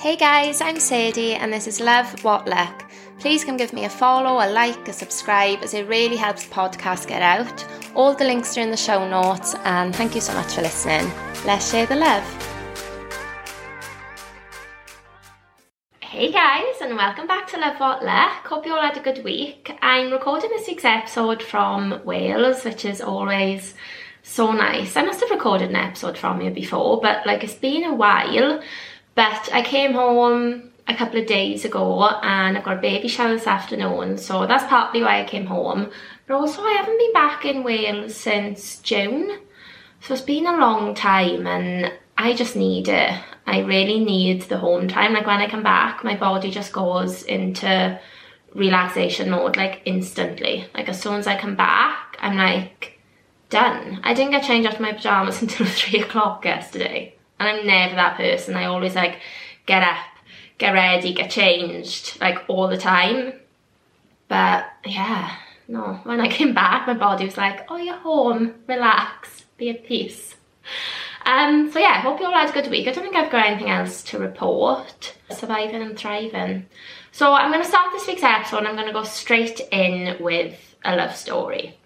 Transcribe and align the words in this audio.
Hey 0.00 0.16
guys, 0.16 0.62
I'm 0.62 0.80
Sadie 0.80 1.34
and 1.34 1.52
this 1.52 1.66
is 1.66 1.78
Love 1.78 2.24
What 2.24 2.48
Luck. 2.48 2.90
Please 3.18 3.44
come 3.44 3.58
give 3.58 3.74
me 3.74 3.84
a 3.84 3.90
follow, 3.90 4.42
a 4.42 4.48
like, 4.50 4.88
a 4.88 4.94
subscribe 4.94 5.58
as 5.62 5.74
it 5.74 5.86
really 5.88 6.16
helps 6.16 6.46
the 6.46 6.54
podcast 6.54 7.06
get 7.06 7.20
out. 7.20 7.66
All 7.94 8.14
the 8.14 8.24
links 8.24 8.56
are 8.56 8.62
in 8.62 8.70
the 8.70 8.78
show 8.78 9.06
notes 9.06 9.54
and 9.62 9.94
thank 9.94 10.14
you 10.14 10.22
so 10.22 10.32
much 10.32 10.54
for 10.54 10.62
listening. 10.62 11.12
Let's 11.44 11.70
share 11.70 11.84
the 11.84 11.96
love. 11.96 12.24
Hey 16.00 16.32
guys 16.32 16.80
and 16.80 16.96
welcome 16.96 17.26
back 17.26 17.46
to 17.48 17.58
Love 17.58 17.78
What 17.78 18.02
Luck. 18.02 18.46
Hope 18.46 18.64
you 18.64 18.72
all 18.72 18.80
had 18.80 18.96
a 18.96 19.00
good 19.00 19.22
week. 19.22 19.76
I'm 19.82 20.10
recording 20.10 20.48
this 20.48 20.66
week's 20.66 20.86
episode 20.86 21.42
from 21.42 22.00
Wales, 22.06 22.64
which 22.64 22.86
is 22.86 23.02
always 23.02 23.74
so 24.22 24.52
nice. 24.52 24.96
I 24.96 25.02
must 25.02 25.20
have 25.20 25.30
recorded 25.30 25.68
an 25.68 25.76
episode 25.76 26.16
from 26.16 26.40
you 26.40 26.50
before, 26.50 27.02
but 27.02 27.26
like 27.26 27.44
it's 27.44 27.52
been 27.52 27.84
a 27.84 27.94
while. 27.94 28.62
But 29.14 29.50
I 29.52 29.62
came 29.62 29.92
home 29.92 30.70
a 30.88 30.96
couple 30.96 31.20
of 31.20 31.26
days 31.26 31.64
ago 31.64 32.04
and 32.04 32.56
I've 32.56 32.64
got 32.64 32.78
a 32.78 32.80
baby 32.80 33.08
shower 33.08 33.34
this 33.34 33.46
afternoon, 33.46 34.18
so 34.18 34.46
that's 34.46 34.64
partly 34.64 35.02
why 35.02 35.20
I 35.20 35.24
came 35.24 35.46
home. 35.46 35.90
But 36.26 36.34
also 36.34 36.62
I 36.62 36.72
haven't 36.72 36.98
been 36.98 37.12
back 37.12 37.44
in 37.44 37.64
Wales 37.64 38.16
since 38.16 38.78
June. 38.80 39.40
So 40.00 40.14
it's 40.14 40.22
been 40.22 40.46
a 40.46 40.56
long 40.56 40.94
time 40.94 41.46
and 41.46 41.92
I 42.16 42.34
just 42.34 42.56
need 42.56 42.88
it. 42.88 43.20
I 43.46 43.60
really 43.60 44.04
need 44.04 44.42
the 44.42 44.58
home 44.58 44.88
time. 44.88 45.12
Like 45.12 45.26
when 45.26 45.40
I 45.40 45.48
come 45.48 45.62
back, 45.62 46.04
my 46.04 46.16
body 46.16 46.50
just 46.50 46.72
goes 46.72 47.22
into 47.22 48.00
relaxation 48.54 49.30
mode 49.30 49.56
like 49.56 49.82
instantly. 49.84 50.66
Like 50.74 50.88
as 50.88 51.00
soon 51.00 51.14
as 51.14 51.26
I 51.26 51.38
come 51.38 51.56
back, 51.56 52.16
I'm 52.20 52.36
like 52.36 52.98
done. 53.48 54.00
I 54.02 54.14
didn't 54.14 54.32
get 54.32 54.44
changed 54.44 54.68
after 54.68 54.82
my 54.82 54.92
pajamas 54.92 55.42
until 55.42 55.66
three 55.66 56.00
o'clock 56.00 56.44
yesterday. 56.44 57.14
And 57.40 57.48
I'm 57.48 57.66
never 57.66 57.96
that 57.96 58.18
person. 58.18 58.54
I 58.54 58.66
always 58.66 58.94
like 58.94 59.18
get 59.66 59.82
up, 59.82 59.96
get 60.58 60.72
ready, 60.72 61.14
get 61.14 61.30
changed, 61.30 62.20
like 62.20 62.44
all 62.48 62.68
the 62.68 62.76
time. 62.76 63.32
But 64.28 64.66
yeah, 64.84 65.34
no. 65.66 66.00
When 66.04 66.20
I 66.20 66.28
came 66.28 66.54
back, 66.54 66.86
my 66.86 66.94
body 66.94 67.24
was 67.24 67.38
like, 67.38 67.66
oh, 67.70 67.78
you're 67.78 67.96
home, 67.96 68.54
relax, 68.68 69.44
be 69.56 69.70
at 69.70 69.86
peace. 69.86 70.36
Um, 71.24 71.70
so 71.72 71.78
yeah, 71.78 71.94
I 71.96 72.00
hope 72.00 72.20
you 72.20 72.26
all 72.26 72.32
had 72.32 72.50
a 72.50 72.52
good 72.52 72.70
week. 72.70 72.86
I 72.86 72.92
don't 72.92 73.04
think 73.04 73.16
I've 73.16 73.32
got 73.32 73.46
anything 73.46 73.70
else 73.70 74.02
to 74.04 74.18
report. 74.18 75.14
Surviving 75.30 75.82
and 75.82 75.98
thriving. 75.98 76.66
So 77.12 77.32
I'm 77.32 77.50
going 77.50 77.62
to 77.62 77.68
start 77.68 77.92
this 77.92 78.06
week's 78.06 78.22
episode 78.22 78.58
and 78.58 78.68
I'm 78.68 78.76
going 78.76 78.86
to 78.86 78.92
go 78.92 79.04
straight 79.04 79.60
in 79.72 80.16
with 80.20 80.58
a 80.84 80.96
love 80.96 81.16
story. 81.16 81.78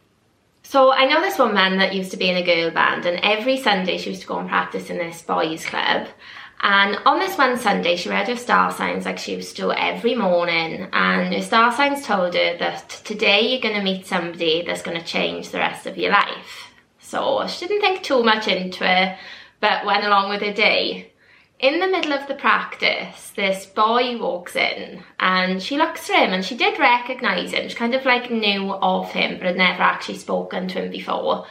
So 0.75 0.91
I 0.91 1.05
know 1.05 1.21
this 1.21 1.39
woman 1.39 1.79
that 1.79 1.95
used 1.95 2.11
to 2.11 2.17
be 2.17 2.29
in 2.29 2.37
a 2.37 2.43
girl 2.43 2.69
band 2.73 3.07
and 3.07 3.21
every 3.23 3.59
Sunday 3.59 3.97
she 3.97 4.11
used 4.11 4.23
to 4.23 4.27
go 4.27 4.41
and 4.41 4.49
practice 4.49 4.91
in 4.91 4.99
this 4.99 5.23
boys 5.23 5.65
club. 5.65 6.09
And 6.63 6.99
on 7.07 7.21
this 7.21 7.39
one 7.39 7.57
Sunday, 7.57 7.95
she 7.95 8.09
read 8.09 8.27
her 8.27 8.35
star 8.35 8.73
signs 8.73 9.05
like 9.05 9.19
she 9.19 9.37
used 9.37 9.57
to 9.59 9.71
every 9.71 10.17
morning. 10.17 10.89
And 10.93 11.33
her 11.33 11.43
star 11.43 11.71
signs 11.71 12.05
told 12.05 12.35
her 12.35 12.59
that 12.59 12.89
today 13.05 13.43
you're 13.43 13.61
going 13.61 13.77
to 13.77 13.85
meet 13.85 14.09
somebody 14.09 14.65
that's 14.67 14.83
going 14.83 14.99
to 14.99 15.07
change 15.07 15.51
the 15.51 15.59
rest 15.59 15.87
of 15.87 15.97
your 15.97 16.11
life. 16.11 16.73
So 16.99 17.47
she 17.47 17.69
didn't 17.69 17.83
think 17.83 18.03
too 18.03 18.25
much 18.25 18.49
into 18.49 18.83
it, 18.85 19.17
but 19.61 19.87
went 19.87 20.05
along 20.05 20.31
with 20.31 20.43
her 20.43 20.53
day 20.53 21.13
in 21.65 21.81
the 21.81 21.89
middle 21.89 22.13
of 22.13 22.29
the 22.29 22.35
practice, 22.35 23.31
this 23.31 23.65
boy 23.65 24.19
walks 24.19 24.55
in 24.55 25.03
and 25.19 25.63
she 25.63 25.79
looks 25.79 26.11
at 26.11 26.27
him 26.27 26.35
and 26.35 26.45
she 26.45 26.59
did 26.59 26.79
recognise 26.79 27.53
him. 27.53 27.71
She 27.71 27.75
kind 27.75 27.95
of 27.95 28.05
like 28.05 28.31
knew 28.31 28.71
of 28.71 29.11
him 29.11 29.39
but 29.39 29.47
had 29.47 29.57
never 29.57 29.83
actually 29.83 30.19
spoken 30.19 30.69
to 30.69 30.83
him 30.83 30.91
before. 30.91 31.47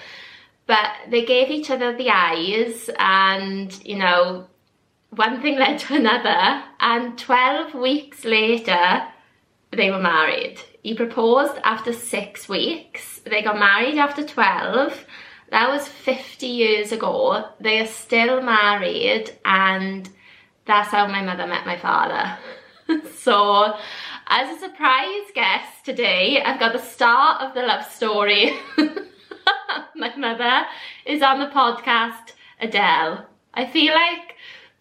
But 0.68 0.92
they 1.10 1.26
gave 1.26 1.50
each 1.50 1.72
other 1.72 1.98
the 1.98 2.12
eyes 2.12 2.92
and, 3.00 3.74
you 3.84 3.98
know, 3.98 4.46
one 5.10 5.42
thing 5.42 5.58
led 5.64 5.80
to 5.80 5.96
another 5.96 6.64
and 6.80 7.18
12 7.18 7.74
weeks 7.74 8.24
later, 8.24 9.08
they 9.72 9.90
were 9.90 10.00
married. 10.00 10.60
He 10.84 10.94
proposed 10.94 11.60
after 11.64 11.92
six 11.92 12.48
weeks. 12.48 13.20
They 13.26 13.42
got 13.42 13.58
married 13.58 13.98
after 13.98 14.24
12 14.24 15.08
that 15.54 15.70
was 15.70 15.88
50 15.88 16.48
years 16.48 16.92
ago. 16.92 17.48
They 17.60 17.80
are 17.80 17.86
still 17.86 18.42
married 18.42 19.38
and 19.46 20.10
that's 20.66 20.90
how 20.90 21.06
my 21.06 21.22
mother 21.22 21.46
met 21.46 21.64
my 21.64 21.78
father. 21.78 22.40
so 23.18 23.76
as 24.26 24.58
a 24.58 24.60
surprise 24.60 25.30
guest 25.36 25.86
today, 25.86 26.42
I've 26.42 26.60
got 26.60 26.74
the 26.74 26.80
start 26.80 27.44
of 27.44 27.54
the 27.54 27.62
love 27.62 27.86
story. 27.86 28.58
my 29.96 30.16
mother 30.16 30.66
is 31.06 31.22
on 31.22 31.40
the 31.40 31.52
podcast, 31.52 32.32
Adele. 32.60 33.28
I 33.54 33.68
feel 33.68 33.94
like 33.94 34.34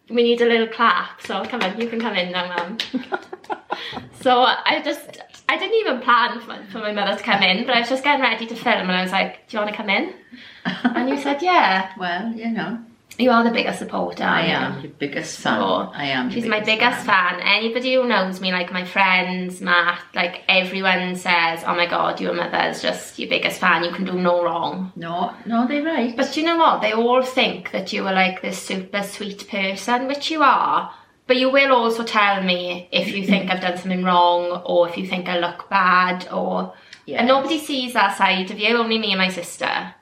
we 0.09 0.23
need 0.23 0.41
a 0.41 0.45
little 0.45 0.67
clap, 0.67 1.21
so 1.21 1.45
come 1.45 1.61
on, 1.61 1.79
you 1.79 1.87
can 1.87 2.01
come 2.01 2.15
in 2.15 2.31
now, 2.31 2.47
mum. 2.47 2.77
so 4.21 4.41
I 4.41 4.81
just, 4.83 5.19
I 5.53 5.57
didn't 5.57 5.79
even 5.81 6.01
plan 6.01 6.39
for, 6.39 6.71
for 6.71 6.79
my 6.79 6.91
mother 6.91 7.15
to 7.15 7.23
come 7.23 7.43
in, 7.43 7.67
but 7.67 7.75
I 7.75 7.81
was 7.81 7.89
just 7.89 8.03
getting 8.03 8.21
ready 8.21 8.47
to 8.47 8.55
film 8.55 8.89
and 8.89 8.91
I 8.91 9.03
was 9.03 9.11
like, 9.11 9.47
do 9.47 9.55
you 9.55 9.63
want 9.63 9.69
to 9.69 9.77
come 9.77 9.89
in? 9.89 10.11
and 10.65 11.07
you 11.07 11.17
said, 11.19 11.43
yeah. 11.43 11.91
Well, 11.95 12.33
you 12.33 12.49
know. 12.49 12.79
You 13.19 13.29
are 13.29 13.43
the 13.43 13.51
biggest 13.51 13.77
supporter. 13.77 14.23
I 14.23 14.47
am 14.47 14.81
your 14.81 14.91
biggest 14.93 15.39
fan. 15.39 15.59
So, 15.59 15.91
I 15.93 16.05
am. 16.05 16.31
She's 16.31 16.47
my 16.47 16.61
biggest 16.61 17.05
fan. 17.05 17.39
fan. 17.39 17.41
Anybody 17.41 17.93
who 17.93 18.07
knows 18.07 18.41
me, 18.41 18.51
like 18.51 18.73
my 18.73 18.85
friends, 18.85 19.61
Matt, 19.61 20.01
like 20.15 20.41
everyone 20.49 21.15
says, 21.15 21.63
"Oh 21.67 21.75
my 21.75 21.85
God, 21.85 22.19
your 22.19 22.33
mother's 22.33 22.81
just 22.81 23.19
your 23.19 23.29
biggest 23.29 23.59
fan. 23.59 23.83
You 23.83 23.91
can 23.91 24.05
do 24.05 24.13
no 24.13 24.43
wrong." 24.43 24.91
No, 24.95 25.31
no, 25.45 25.67
they're 25.67 25.83
right. 25.83 26.17
But 26.17 26.35
you 26.35 26.43
know 26.43 26.57
what? 26.57 26.81
They 26.81 26.93
all 26.93 27.21
think 27.21 27.69
that 27.69 27.93
you 27.93 28.03
are 28.07 28.13
like 28.13 28.41
this 28.41 28.57
super 28.57 29.03
sweet 29.03 29.47
person, 29.47 30.07
which 30.07 30.31
you 30.31 30.41
are. 30.41 30.91
But 31.25 31.37
you 31.37 31.49
will 31.49 31.73
also 31.73 32.03
tell 32.03 32.43
me 32.43 32.89
if 32.91 33.15
you 33.15 33.25
think 33.25 33.49
I've 33.49 33.61
done 33.61 33.77
something 33.77 34.03
wrong, 34.03 34.61
or 34.65 34.89
if 34.89 34.97
you 34.97 35.07
think 35.07 35.29
I 35.29 35.39
look 35.39 35.69
bad, 35.69 36.27
or 36.31 36.73
yeah. 37.05 37.19
and 37.19 37.27
nobody 37.27 37.59
sees 37.59 37.93
that 37.93 38.17
side 38.17 38.51
of 38.51 38.59
you. 38.59 38.75
Only 38.77 38.99
me 38.99 39.11
and 39.11 39.19
my 39.19 39.29
sister. 39.29 39.93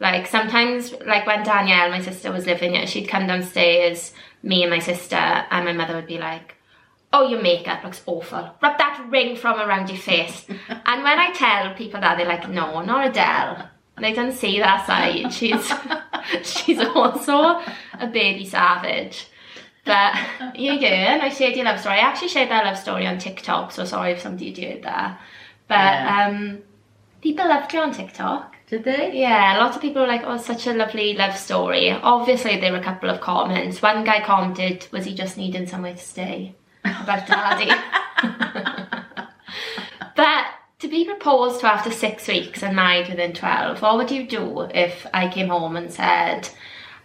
Like 0.00 0.26
sometimes, 0.26 0.92
like 1.06 1.26
when 1.26 1.44
Danielle, 1.44 1.90
my 1.90 2.00
sister, 2.00 2.32
was 2.32 2.46
living 2.46 2.74
here, 2.74 2.86
she'd 2.86 3.06
come 3.06 3.26
downstairs, 3.26 4.12
me 4.42 4.62
and 4.62 4.70
my 4.70 4.80
sister, 4.80 5.16
and 5.16 5.64
my 5.64 5.72
mother 5.72 5.94
would 5.94 6.08
be 6.08 6.18
like, 6.18 6.56
oh, 7.12 7.28
your 7.28 7.42
makeup 7.42 7.84
looks 7.84 8.02
awful. 8.06 8.50
Rub 8.62 8.78
that 8.78 9.06
ring 9.10 9.36
from 9.36 9.60
around 9.60 9.90
your 9.90 9.98
face. 9.98 10.46
and 10.68 11.02
when 11.02 11.18
I 11.18 11.32
tell 11.32 11.74
people 11.74 12.00
that, 12.00 12.16
they're 12.16 12.26
like, 12.26 12.48
no, 12.48 12.82
not 12.82 13.08
Adele. 13.08 13.68
They 13.98 14.12
don't 14.12 14.32
see 14.32 14.58
that 14.58 14.86
side. 14.86 15.32
She's 15.32 15.72
she's 16.42 16.80
also 16.80 17.60
a 18.00 18.06
baby 18.10 18.46
savage. 18.46 19.26
But 19.84 20.14
you 20.54 20.72
yeah, 20.72 21.14
and 21.14 21.22
I 21.22 21.28
shared 21.28 21.56
your 21.56 21.64
love 21.64 21.80
story. 21.80 21.96
I 21.96 22.00
actually 22.00 22.28
shared 22.28 22.50
that 22.50 22.64
love 22.64 22.78
story 22.78 23.06
on 23.06 23.18
TikTok, 23.18 23.72
so 23.72 23.84
sorry 23.84 24.12
if 24.12 24.20
somebody 24.20 24.52
did 24.52 24.84
that. 24.84 25.20
But 25.66 25.74
yeah. 25.74 26.28
um, 26.28 26.62
people 27.20 27.48
loved 27.48 27.72
you 27.72 27.80
on 27.80 27.92
TikTok. 27.92 28.54
Did 28.68 28.84
they? 28.84 29.18
Yeah, 29.18 29.58
a 29.58 29.60
lot 29.60 29.74
of 29.74 29.82
people 29.82 30.02
were 30.02 30.08
like, 30.08 30.22
oh, 30.24 30.38
such 30.38 30.66
a 30.66 30.72
lovely 30.72 31.14
love 31.14 31.36
story. 31.36 31.90
Obviously, 31.90 32.58
there 32.58 32.72
were 32.72 32.78
a 32.78 32.82
couple 32.82 33.10
of 33.10 33.20
comments. 33.20 33.82
One 33.82 34.04
guy 34.04 34.22
commented, 34.24 34.86
was 34.92 35.04
he 35.04 35.14
just 35.14 35.36
needing 35.36 35.66
somewhere 35.66 35.92
to 35.92 35.98
stay? 35.98 36.54
About 36.84 37.26
daddy. 37.26 37.70
but 40.16 40.46
to 40.78 40.88
be 40.88 41.04
proposed 41.04 41.60
to 41.60 41.66
after 41.66 41.90
six 41.90 42.26
weeks 42.28 42.62
and 42.62 42.74
married 42.74 43.08
within 43.08 43.32
12, 43.34 43.82
what 43.82 43.96
would 43.96 44.10
you 44.10 44.26
do 44.26 44.62
if 44.74 45.06
I 45.12 45.28
came 45.28 45.48
home 45.48 45.76
and 45.76 45.92
said, 45.92 46.48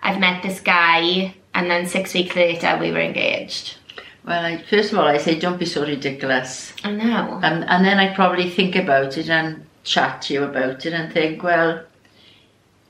I've 0.01 0.19
met 0.19 0.41
this 0.41 0.61
guy, 0.61 1.35
and 1.57 1.72
then 1.72 1.88
six 1.88 2.13
weeks 2.13 2.35
later 2.35 2.78
we 2.79 2.91
were 2.91 3.00
engaged? 3.00 3.78
Well, 4.23 4.45
I, 4.45 4.57
first 4.62 4.91
of 4.91 5.00
all, 5.00 5.07
I 5.07 5.18
say, 5.18 5.40
don't 5.40 5.57
be 5.57 5.66
so 5.66 5.84
ridiculous. 5.84 6.72
I 6.84 6.91
know. 6.91 7.40
And, 7.41 7.63
and 7.63 7.84
then 7.84 7.97
I 7.97 8.13
probably 8.13 8.50
think 8.50 8.75
about 8.75 9.18
it 9.18 9.28
and 9.28 9.66
chat 9.84 10.22
to 10.23 10.34
you 10.34 10.44
about 10.44 10.85
it 10.85 10.94
and 10.94 11.12
think, 11.12 11.41
well, 11.41 11.84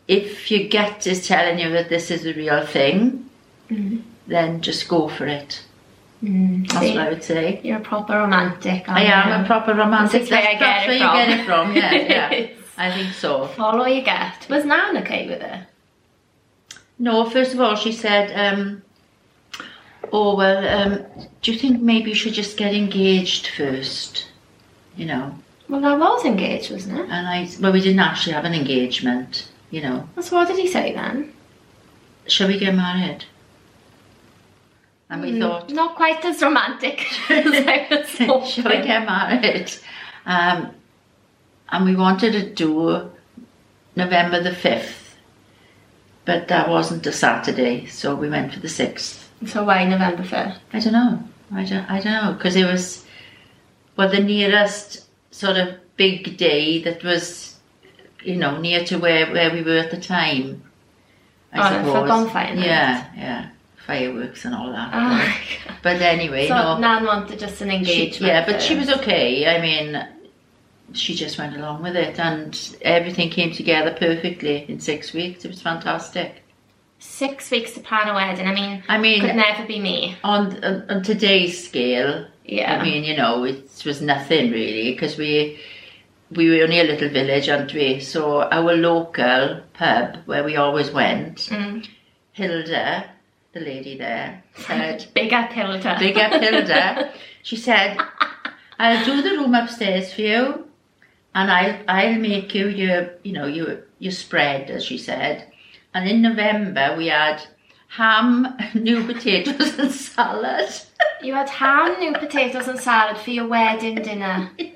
if 0.08 0.52
your 0.52 0.68
gut 0.68 1.08
is 1.08 1.26
telling 1.26 1.60
you 1.60 1.70
that 1.72 1.88
this 1.88 2.12
is 2.12 2.26
a 2.26 2.34
real 2.34 2.66
thing, 2.66 3.30
mm. 3.70 4.02
then 4.28 4.62
just 4.62 4.90
go 4.90 5.08
for 5.08 5.26
it. 5.28 5.64
Mm. 6.22 6.68
That's 6.68 6.80
See, 6.80 6.96
what 6.96 7.08
I 7.08 7.10
would 7.10 7.24
say. 7.24 7.62
You're 7.63 7.78
a 7.78 7.81
proper 7.81 8.18
romantic. 8.18 8.90
I 8.90 9.04
am 9.04 9.46
a 9.46 9.48
proper 9.48 9.75
romantic. 9.75 10.28
That's, 10.28 10.30
that's, 10.30 10.60
that's 10.60 10.88
where 10.88 10.98
you 10.98 11.04
get 11.04 11.40
it 11.40 11.46
from. 11.46 11.74
Yeah, 11.74 11.94
yeah. 11.94 12.48
I 12.78 12.92
think 12.92 13.13
so. 13.13 13.48
Follow 13.48 13.86
your 13.86 14.04
gut. 14.04 14.48
Was 14.50 14.66
Nan 14.66 14.98
okay 14.98 15.28
with 15.28 15.42
it? 15.42 15.60
No, 17.00 17.30
first 17.30 17.54
of 17.54 17.60
all, 17.60 17.76
she 17.76 17.92
said, 17.92 18.32
um, 18.36 18.82
"Oh 20.12 20.36
well, 20.36 20.68
um, 20.68 21.06
do 21.42 21.52
you 21.52 21.60
think 21.60 21.82
maybe 21.82 22.10
you 22.10 22.16
should 22.16 22.34
just 22.34 22.58
get 22.58 22.74
engaged 22.74 23.48
first? 23.48 24.28
You 24.96 25.06
know." 25.06 25.36
Well, 25.70 25.86
I 25.86 25.96
was 25.96 26.26
engaged, 26.26 26.72
wasn't 26.72 27.00
it? 27.00 27.10
And 27.10 27.28
I, 27.28 27.50
well, 27.60 27.74
we 27.74 27.82
didn't 27.82 28.00
actually 28.00 28.34
have 28.34 28.46
an 28.46 28.54
engagement, 28.54 29.50
you 29.70 29.82
know. 29.82 30.08
So 30.22 30.38
what 30.38 30.48
did 30.48 30.58
he 30.58 30.68
say 30.68 30.94
then? 30.94 31.34
Shall 32.26 32.48
we 32.48 32.58
get 32.58 32.74
married? 32.74 33.26
And 35.10 35.22
we 35.22 35.32
mm, 35.32 35.40
thought... 35.40 35.70
Not 35.70 35.96
quite 35.96 36.24
as 36.24 36.42
romantic 36.42 37.06
as 37.30 37.68
I 37.68 37.88
was 37.90 38.50
Shall 38.50 38.66
we 38.66 38.82
get 38.82 39.06
married? 39.06 39.72
Um, 40.26 40.72
and 41.70 41.86
we 41.86 41.96
wanted 41.96 42.32
to 42.34 42.54
do 42.54 43.10
November 43.96 44.42
the 44.42 44.52
5th. 44.52 45.06
But 46.27 46.50
that 46.50 46.68
wasn't 46.69 47.07
a 47.07 47.12
Saturday, 47.13 47.85
so 47.88 48.13
we 48.13 48.29
went 48.29 48.53
for 48.53 48.59
the 48.59 48.68
6th. 48.68 49.24
So 49.45 49.63
why 49.63 49.85
November 49.85 50.24
1st? 50.24 50.57
I 50.74 50.79
don't 50.79 50.94
know. 50.94 51.24
I 51.56 51.63
don't, 51.63 51.89
I 51.89 52.01
don't 52.01 52.13
know 52.21 52.33
because 52.33 52.57
it 52.57 52.65
was 52.65 53.06
well 53.95 54.09
the 54.09 54.19
nearest 54.19 55.06
sort 55.31 55.56
of 55.56 55.75
big 55.95 56.35
day 56.38 56.81
that 56.83 57.01
was 57.06 57.56
you 58.24 58.35
know 58.35 58.59
near 58.59 58.83
to 58.85 58.97
where 59.00 59.31
where 59.31 59.51
we 59.53 59.62
were 59.63 59.77
at 59.77 59.91
the 59.91 60.01
time. 60.01 60.62
I 61.53 61.79
Oh, 61.79 61.94
for 61.94 62.06
bonfire 62.06 62.53
night. 62.56 62.65
Yeah, 62.65 63.06
yeah, 63.15 63.50
fireworks 63.85 64.44
and 64.44 64.53
all 64.53 64.69
that. 64.74 64.89
Oh. 64.94 65.75
But 65.81 66.01
anyway, 66.01 66.50
So 66.50 66.56
no. 66.56 66.77
Nan 66.79 67.06
wanted 67.06 67.39
just 67.39 67.62
an 67.62 67.69
She, 67.69 67.75
engagement. 67.77 68.27
yeah, 68.33 68.45
but 68.45 68.62
she 68.62 68.75
was 68.75 68.89
okay. 68.89 69.47
I 69.47 69.62
mean, 69.62 70.06
she 70.94 71.16
just 71.16 71.38
went 71.38 71.56
along 71.56 71.84
with 71.84 71.95
it, 71.95 72.19
and 72.19 72.78
everything 72.81 73.30
came 73.30 73.51
together 73.51 73.92
perfectly 73.98 74.66
in 74.69 74.80
six 74.80 75.13
weeks. 75.13 75.44
It 75.45 75.50
was 75.50 75.62
fantastic. 75.62 76.44
Six 77.00 77.51
weeks 77.51 77.74
to 77.74 77.80
plan 77.81 78.07
a 78.10 78.13
wedding. 78.16 78.48
I 78.48 78.54
mean, 78.54 78.84
I 78.89 78.98
mean, 78.98 79.22
could 79.22 79.36
never 79.36 79.66
be 79.68 79.80
me. 79.80 80.18
on 80.24 80.63
on, 80.63 80.89
on 80.89 81.04
today's 81.04 81.63
scale, 81.68 82.25
Yeah. 82.45 82.74
I 82.80 82.84
mean, 82.84 83.04
you 83.04 83.16
know, 83.16 83.44
it 83.44 83.84
was 83.86 84.01
nothing 84.01 84.51
really 84.51 84.94
because 84.94 85.18
we 85.18 85.60
we 86.31 86.50
were 86.50 86.63
only 86.63 86.80
a 86.80 86.84
little 86.84 87.10
village, 87.10 87.50
aren't 87.50 87.74
we? 87.74 88.00
So 88.00 88.42
our 88.42 88.74
local 88.75 89.62
pub 89.74 90.18
where 90.25 90.44
we 90.44 90.56
always 90.56 90.89
went, 90.92 91.38
Mm. 91.51 91.86
Hilda, 92.34 93.10
the 93.54 93.60
lady 93.60 93.98
there, 93.98 94.44
said, 94.56 95.06
Big 95.13 95.34
up 95.34 95.51
Hilda. 95.51 95.98
"Big 96.00 96.18
up 96.18 96.31
Hilda." 96.42 97.12
she 97.44 97.56
said, 97.57 97.98
"I'll 98.80 99.06
do 99.06 99.22
the 99.22 99.38
room 99.38 99.54
upstairs 99.54 100.12
for 100.13 100.22
you, 100.22 100.67
and 101.38 101.51
I'll 101.51 101.78
I'll 101.88 102.19
make 102.19 102.56
you 102.56 102.68
your 102.68 103.12
you 103.24 103.31
know 103.31 103.45
your 103.45 103.81
your 104.00 104.12
spread," 104.12 104.72
as 104.72 104.84
she 104.84 104.98
said. 104.98 105.48
And 105.94 106.10
in 106.10 106.22
November 106.22 106.95
we 106.98 107.07
had 107.07 107.44
ham, 107.89 108.57
new 108.74 109.06
potatoes, 109.06 109.78
and 109.78 109.92
salad. 109.92 110.69
You 111.22 111.36
had 111.36 111.50
ham, 111.50 112.00
new 112.00 112.13
potatoes, 112.13 112.68
and 112.68 112.80
salad 112.80 113.18
for 113.19 113.30
your 113.30 113.48
wedding 113.48 113.95
dinner. 113.95 114.51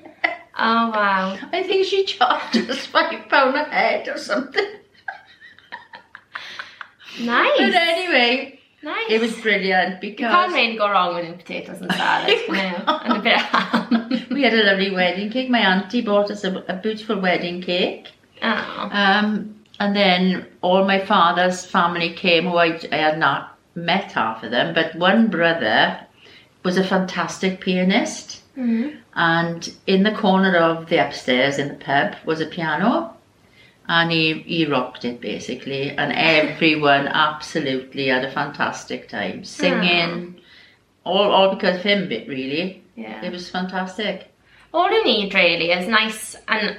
Oh 0.54 0.90
wow. 0.90 1.38
I 1.50 1.62
think 1.62 1.86
she 1.86 2.04
charged 2.04 2.68
us 2.68 2.84
five 2.84 3.26
pound 3.30 3.56
a 3.56 3.64
head 3.64 4.06
or 4.06 4.18
something. 4.18 4.66
Nice. 7.20 7.58
But 7.58 7.74
anyway, 7.74 8.60
Nice. 8.82 9.06
it 9.10 9.20
was 9.20 9.40
brilliant 9.40 10.02
You 10.02 10.14
can't 10.14 10.16
because 10.16 10.52
really 10.52 10.76
go 10.76 10.90
wrong 10.90 11.14
with 11.14 11.38
potatoes 11.38 11.80
and 11.80 11.92
salad, 11.92 12.30
you? 12.48 12.54
And 12.54 13.16
a 13.18 13.20
bit 13.20 13.34
of 13.34 13.42
ham. 13.42 14.26
we 14.30 14.42
had 14.42 14.54
a 14.54 14.64
lovely 14.64 14.90
wedding 14.90 15.30
cake. 15.30 15.48
My 15.50 15.60
auntie 15.60 16.00
bought 16.02 16.30
us 16.30 16.42
a, 16.44 16.64
a 16.68 16.74
beautiful 16.74 17.20
wedding 17.20 17.62
cake. 17.62 18.08
Oh. 18.42 18.88
Um, 18.92 19.54
and 19.78 19.94
then 19.96 20.46
all 20.62 20.84
my 20.84 20.98
father's 20.98 21.64
family 21.64 22.12
came, 22.12 22.44
who 22.44 22.56
I, 22.56 22.80
I 22.90 22.96
had 22.96 23.18
not 23.18 23.56
met 23.74 24.12
half 24.12 24.42
of 24.42 24.50
them, 24.50 24.74
but 24.74 24.94
one 24.96 25.28
brother 25.28 25.98
was 26.64 26.76
a 26.76 26.84
fantastic 26.84 27.60
pianist. 27.60 28.40
Mhm. 28.56 28.98
And 29.14 29.72
in 29.86 30.02
the 30.02 30.12
corner 30.12 30.56
of 30.56 30.88
the 30.88 30.98
upstairs 30.98 31.58
in 31.58 31.68
the 31.68 31.74
pub 31.74 32.16
was 32.24 32.40
a 32.40 32.46
piano. 32.46 33.14
And 33.88 34.10
he, 34.12 34.34
he 34.46 34.66
rocked 34.66 35.04
it 35.04 35.20
basically. 35.20 35.90
And 35.90 36.12
everyone 36.12 37.08
absolutely 37.08 38.08
had 38.08 38.24
a 38.24 38.30
fantastic 38.30 39.08
time. 39.08 39.44
Singing. 39.44 40.10
Hmm. 40.32 40.38
All, 41.04 41.30
all 41.32 41.54
because 41.54 41.76
of 41.76 41.82
him, 41.82 42.08
bit 42.08 42.28
really. 42.28 42.82
Yeah. 42.96 43.24
It 43.24 43.32
was 43.32 43.50
fantastic. 43.50 44.28
All 44.72 44.90
you 44.90 45.04
need 45.04 45.34
really 45.34 45.70
is 45.72 45.88
nice, 45.88 46.34
and 46.48 46.78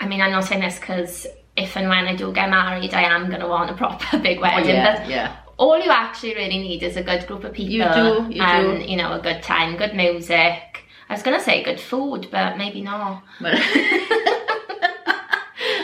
I 0.00 0.06
mean, 0.08 0.20
I'm 0.20 0.32
not 0.32 0.44
saying 0.44 0.60
this 0.60 0.78
because 0.78 1.26
if 1.56 1.76
and 1.76 1.88
when 1.88 2.06
I 2.06 2.14
do 2.16 2.32
get 2.32 2.50
married, 2.50 2.92
I 2.92 3.02
am 3.02 3.28
going 3.28 3.40
to 3.40 3.46
want 3.48 3.70
a 3.70 3.74
proper 3.74 4.18
big 4.22 4.38
Oh, 4.38 4.42
wedding. 4.42 4.70
yeah, 4.74 4.98
But 5.00 5.08
yeah. 5.08 5.36
all 5.56 5.78
you 5.80 5.90
actually 5.90 6.34
really 6.34 6.58
need 6.58 6.82
is 6.82 6.96
a 6.96 7.02
good 7.02 7.26
group 7.26 7.44
of 7.44 7.52
people. 7.52 7.72
You 7.72 7.84
do, 7.84 8.34
you 8.34 8.42
and, 8.42 8.82
do. 8.82 8.90
you 8.90 8.96
know, 8.96 9.12
a 9.12 9.20
good 9.20 9.42
time, 9.42 9.76
good 9.76 9.94
music. 9.94 10.84
I 11.08 11.14
was 11.14 11.22
going 11.22 11.38
to 11.38 11.44
say 11.44 11.62
good 11.62 11.80
food, 11.80 12.28
but 12.30 12.58
maybe 12.58 12.82
not. 12.82 13.22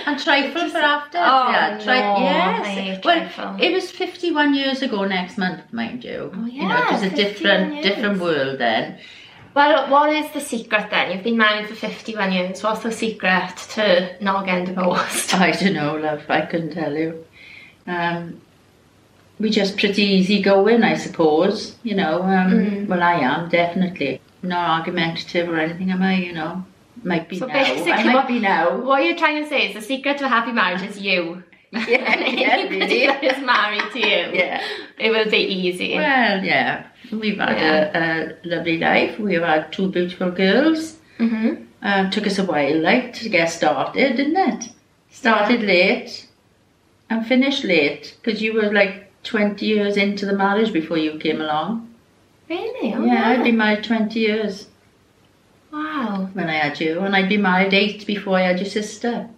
And 0.06 0.18
trifle 0.18 0.70
for 0.70 0.78
after. 0.78 1.18
Oh, 1.18 1.50
yeah, 1.50 1.78
tri- 1.82 2.00
no, 2.00 2.18
yes. 2.20 3.04
Well, 3.04 3.18
trifle. 3.28 3.56
it 3.60 3.72
was 3.74 3.90
51 3.90 4.54
years 4.54 4.80
ago 4.82 5.04
next 5.04 5.36
month, 5.36 5.60
mind 5.72 6.04
you. 6.04 6.30
Oh, 6.34 6.46
You 6.46 6.68
know, 6.68 6.76
it 6.86 6.92
was 6.92 7.02
a 7.02 7.10
different, 7.10 7.74
years. 7.74 7.86
different 7.86 8.20
world 8.20 8.58
then. 8.58 8.98
Well, 9.54 9.90
what 9.90 10.12
is 10.12 10.30
the 10.32 10.40
secret 10.40 10.90
then? 10.90 11.10
You've 11.12 11.24
been 11.24 11.36
married 11.38 11.66
for 11.68 11.74
51 11.74 12.30
years. 12.32 12.62
What's 12.62 12.82
the 12.82 12.92
secret 12.92 13.56
to 13.74 14.16
not 14.22 14.46
getting 14.46 14.66
divorced? 14.66 15.34
I 15.46 15.50
don't 15.50 15.74
know, 15.74 15.96
love. 15.96 16.22
I 16.28 16.42
couldn't 16.42 16.72
tell 16.74 16.94
you. 16.94 17.24
Um, 17.86 18.40
we 19.40 19.50
just 19.50 19.76
pretty 19.78 20.02
easy 20.02 20.40
going, 20.42 20.82
I 20.82 20.94
suppose. 20.94 21.76
You 21.82 21.94
know, 21.96 22.22
um, 22.22 22.52
Mm. 22.52 22.86
well, 22.86 23.02
I 23.02 23.14
am 23.14 23.48
definitely 23.48 24.20
not 24.42 24.78
argumentative 24.80 25.48
or 25.48 25.58
anything, 25.58 25.90
am 25.90 26.02
I? 26.02 26.14
You 26.16 26.32
know, 26.32 26.64
might 27.06 27.28
be 27.28 27.38
So 27.38 27.46
now. 27.46 27.52
basically 27.54 27.92
I 27.92 28.04
might 28.04 28.14
what- 28.14 28.28
be 28.28 28.38
now. 28.40 28.76
What 28.78 29.04
you're 29.04 29.16
trying 29.16 29.42
to 29.42 29.48
say 29.48 29.68
is 29.68 29.74
the 29.74 29.80
secret 29.82 30.18
to 30.18 30.24
a 30.26 30.28
happy 30.28 30.52
marriage 30.52 30.82
is 30.82 30.98
you. 31.00 31.42
Yeah, 31.72 32.18
yeah, 32.42 32.62
really. 32.68 33.06
that 33.12 33.22
is 33.24 33.44
married 33.44 33.82
to 33.92 33.98
you, 33.98 34.22
Yeah. 34.40 34.62
it 34.98 35.10
will 35.10 35.30
be 35.30 35.38
easy. 35.38 35.94
Well, 35.94 36.42
yeah, 36.44 36.86
we've 37.12 37.36
had 37.38 37.58
a, 37.72 37.76
a 38.02 38.48
lovely 38.48 38.78
life. 38.78 39.18
We've 39.18 39.42
had 39.42 39.72
two 39.72 39.88
beautiful 39.96 40.30
girls. 40.30 40.96
hmm 41.18 41.54
Um, 41.82 42.10
took 42.10 42.26
us 42.26 42.38
a 42.38 42.44
while, 42.44 42.78
like, 42.80 43.12
to 43.20 43.28
get 43.28 43.46
started, 43.50 44.16
didn't 44.16 44.36
it? 44.52 44.62
Started 45.10 45.60
late 45.62 46.26
and 47.10 47.26
finished 47.26 47.64
late 47.64 48.16
because 48.22 48.40
you 48.42 48.54
were 48.54 48.72
like 48.72 48.94
20 49.24 49.66
years 49.66 49.96
into 49.96 50.24
the 50.26 50.36
marriage 50.44 50.72
before 50.72 50.98
you 50.98 51.18
came 51.18 51.40
along. 51.40 51.68
Really? 52.48 52.94
Oh, 52.94 53.04
yeah, 53.04 53.28
I'd 53.30 53.44
been 53.44 53.56
married 53.58 53.84
20 53.84 54.18
years 54.18 54.66
Wow. 55.76 56.28
when 56.32 56.48
I 56.48 56.54
had 56.54 56.80
you, 56.80 57.00
and 57.00 57.14
I'd 57.14 57.28
been 57.28 57.42
married 57.42 57.74
eight 57.74 58.06
before 58.06 58.38
I 58.38 58.42
had 58.42 58.58
your 58.58 58.68
sister. 58.68 59.28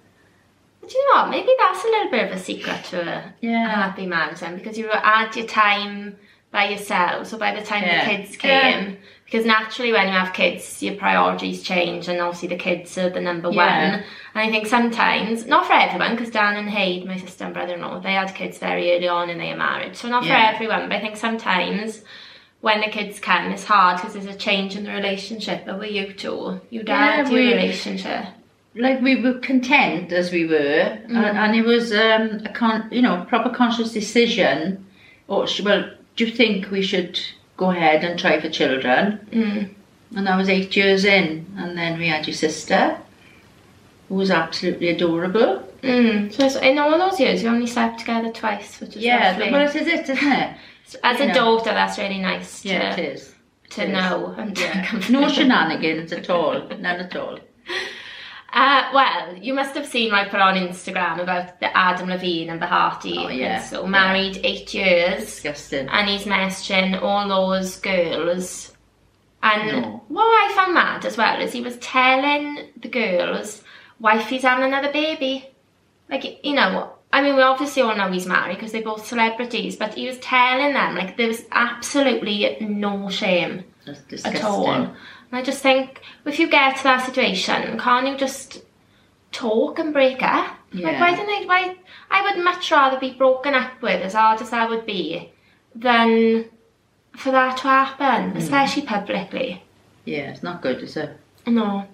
But 0.80 0.92
you 0.94 1.08
know 1.10 1.22
what? 1.22 1.30
Maybe 1.30 1.48
that's 1.58 1.84
a 1.84 1.88
little 1.88 2.10
bit 2.10 2.30
of 2.30 2.36
a 2.36 2.38
secret 2.38 2.84
to 2.90 3.00
a, 3.00 3.32
Yeah. 3.40 3.68
happy 3.68 4.06
marriage 4.06 4.40
then, 4.40 4.56
because 4.56 4.78
you 4.78 4.88
had 4.88 5.34
your 5.34 5.46
time 5.46 6.16
by 6.52 6.68
yourself. 6.68 7.26
So 7.26 7.38
by 7.38 7.54
the 7.54 7.62
time 7.62 7.82
Yeah. 7.82 8.04
the 8.04 8.10
kids 8.16 8.36
came, 8.36 8.50
Yeah. 8.50 8.90
because 9.24 9.44
naturally 9.44 9.92
when 9.92 10.06
you 10.06 10.12
have 10.14 10.32
kids, 10.32 10.82
your 10.82 10.94
priorities 10.94 11.62
change, 11.62 12.08
and 12.08 12.20
obviously 12.20 12.48
the 12.48 12.56
kids 12.56 12.96
are 12.96 13.10
the 13.10 13.20
number 13.20 13.50
Yeah. 13.50 13.56
one. 13.90 14.04
And 14.34 14.48
I 14.48 14.48
think 14.48 14.66
sometimes, 14.68 15.44
not 15.46 15.66
for 15.66 15.74
everyone, 15.74 16.12
because 16.14 16.30
Dan 16.30 16.56
and 16.56 16.70
Haid, 16.70 17.04
my 17.04 17.16
sister 17.16 17.44
and 17.46 17.52
brother-in-law, 17.52 17.98
they 17.98 18.12
had 18.12 18.34
kids 18.34 18.58
very 18.58 18.92
early 18.94 19.08
on 19.08 19.28
and 19.28 19.40
they 19.40 19.50
are 19.50 19.56
married. 19.56 19.96
So 19.96 20.08
not 20.08 20.24
for 20.24 20.32
everyone, 20.34 20.88
but 20.88 20.96
I 20.96 21.00
think 21.00 21.16
sometimes 21.16 22.02
when 22.60 22.80
the 22.80 22.88
kids 22.88 23.20
come, 23.20 23.50
it's 23.52 23.64
hard 23.64 23.96
because 23.98 24.14
there's 24.14 24.26
a 24.26 24.38
change 24.38 24.76
in 24.76 24.84
the 24.84 24.90
relationship. 24.92 25.64
But 25.66 25.78
with 25.78 25.90
you 25.92 26.12
two, 26.12 26.60
you 26.70 26.80
Yeah, 26.86 27.22
dad, 27.24 27.28
your 27.32 27.40
we- 27.40 27.52
relationship. 27.54 28.24
Like 28.74 29.00
we 29.00 29.20
were 29.20 29.38
content 29.40 30.12
as 30.12 30.30
we 30.30 30.46
were, 30.46 30.98
Mm. 31.08 31.16
and, 31.16 31.38
and 31.38 31.56
it 31.56 31.64
was 31.64 31.90
um, 31.92 32.42
a 32.44 32.52
con- 32.52 32.88
you 32.92 33.02
know 33.02 33.24
proper 33.28 33.50
conscious 33.50 33.92
decision. 33.92 34.84
Or 35.26 35.46
well, 35.64 35.90
do 36.16 36.26
you 36.26 36.30
think 36.32 36.70
we 36.70 36.82
should 36.82 37.18
go 37.56 37.70
ahead 37.70 38.04
and 38.04 38.18
try 38.18 38.40
for 38.40 38.48
children? 38.48 39.18
Mm. 39.32 39.70
And 40.16 40.28
I 40.28 40.36
was 40.36 40.48
eight 40.48 40.76
years 40.76 41.04
in, 41.04 41.46
and 41.56 41.76
then 41.76 41.98
we 41.98 42.08
had 42.08 42.26
your 42.26 42.34
sister, 42.34 42.96
who 44.08 44.14
was 44.16 44.30
absolutely 44.30 44.88
adorable. 44.88 45.62
Mm. 45.82 46.32
So 46.50 46.60
in 46.60 46.78
all 46.78 46.96
those 46.98 47.18
years, 47.20 47.42
you 47.42 47.48
only 47.48 47.66
slept 47.66 48.00
together 48.00 48.30
twice, 48.30 48.80
which 48.80 48.96
is 48.96 49.02
Yeah, 49.02 49.30
lovely. 49.32 49.50
well, 49.52 49.68
it 49.68 49.76
is 49.76 49.86
it, 49.86 50.08
isn't 50.08 50.32
it? 50.32 50.56
As 51.02 51.18
you 51.18 51.24
a 51.24 51.28
know. 51.28 51.34
daughter, 51.34 51.70
that's 51.72 51.98
really 51.98 52.18
nice 52.18 52.62
to, 52.62 52.68
Yeah, 52.68 52.92
it 52.94 52.98
is. 53.14 53.34
to 53.70 53.82
it 53.82 53.88
is. 53.88 53.92
know. 53.92 54.34
And 54.38 54.58
Yeah. 54.58 55.00
No 55.10 55.28
shenanigans 55.28 56.12
at 56.12 56.28
all, 56.30 56.66
none 56.68 57.00
at 57.00 57.14
all. 57.16 57.38
Uh, 58.50 58.88
well, 58.94 59.36
you 59.36 59.52
must 59.52 59.74
have 59.74 59.84
seen 59.86 60.10
what 60.10 60.26
I 60.26 60.28
put 60.30 60.40
on 60.40 60.54
Instagram 60.54 61.20
about 61.20 61.60
the 61.60 61.76
Adam 61.76 62.08
Levine 62.08 62.48
and 62.48 62.62
the 62.62 62.64
Behati. 62.64 63.26
Oh, 63.26 63.28
yeah. 63.28 63.60
So 63.60 63.86
married 63.86 64.40
eight 64.42 64.72
years, 64.72 65.20
Disgusting. 65.26 65.86
and 65.88 66.08
he's 66.08 66.24
messaging 66.24 67.00
all 67.02 67.28
those 67.28 67.76
girls. 67.78 68.72
And 69.42 69.82
No. 69.82 70.02
what 70.08 70.24
I 70.24 70.54
found 70.56 70.72
mad 70.72 71.04
as 71.04 71.18
well 71.18 71.38
is 71.42 71.52
he 71.52 71.60
was 71.60 71.76
telling 71.76 72.70
the 72.80 72.88
girls, 72.88 73.62
wifey's 74.00 74.42
having 74.42 74.64
another 74.64 74.90
baby. 74.92 75.46
Like, 76.10 76.42
you 76.42 76.54
know, 76.54 76.94
I 77.12 77.22
mean, 77.22 77.36
we 77.36 77.42
obviously 77.42 77.82
all 77.82 77.96
know 77.96 78.10
he's 78.12 78.26
married 78.26 78.56
because 78.56 78.72
they're 78.72 78.82
both 78.82 79.06
celebrities, 79.06 79.76
but 79.76 79.94
he 79.94 80.06
was 80.06 80.18
telling 80.18 80.74
them, 80.74 80.94
like, 80.94 81.16
there 81.16 81.28
was 81.28 81.44
absolutely 81.52 82.56
no 82.60 83.08
shame 83.08 83.64
at 83.86 84.44
all. 84.44 84.70
And 84.70 84.92
I 85.32 85.42
just 85.42 85.62
think, 85.62 86.02
if 86.26 86.38
you 86.38 86.48
get 86.48 86.76
to 86.76 86.82
that 86.84 87.06
situation, 87.06 87.78
can't 87.78 88.06
you 88.08 88.16
just 88.16 88.62
talk 89.32 89.78
and 89.78 89.92
break 89.92 90.22
up? 90.22 90.54
Like, 90.74 91.00
why 91.00 91.14
didn't 91.14 91.30
I? 91.30 91.44
Why 91.46 91.76
I 92.10 92.22
would 92.22 92.44
much 92.44 92.70
rather 92.70 92.98
be 92.98 93.12
broken 93.12 93.54
up 93.54 93.80
with, 93.80 94.02
as 94.02 94.12
hard 94.12 94.42
as 94.42 94.52
I 94.52 94.66
would 94.66 94.84
be, 94.84 95.32
than 95.74 96.44
for 97.16 97.30
that 97.32 97.56
to 97.58 97.62
happen, 97.68 98.32
Hmm. 98.32 98.36
especially 98.36 98.82
publicly. 98.82 99.62
Yeah, 100.04 100.30
it's 100.30 100.42
not 100.42 100.60
good, 100.60 100.82
is 100.82 100.96
it? 100.98 101.18
No. 101.46 101.84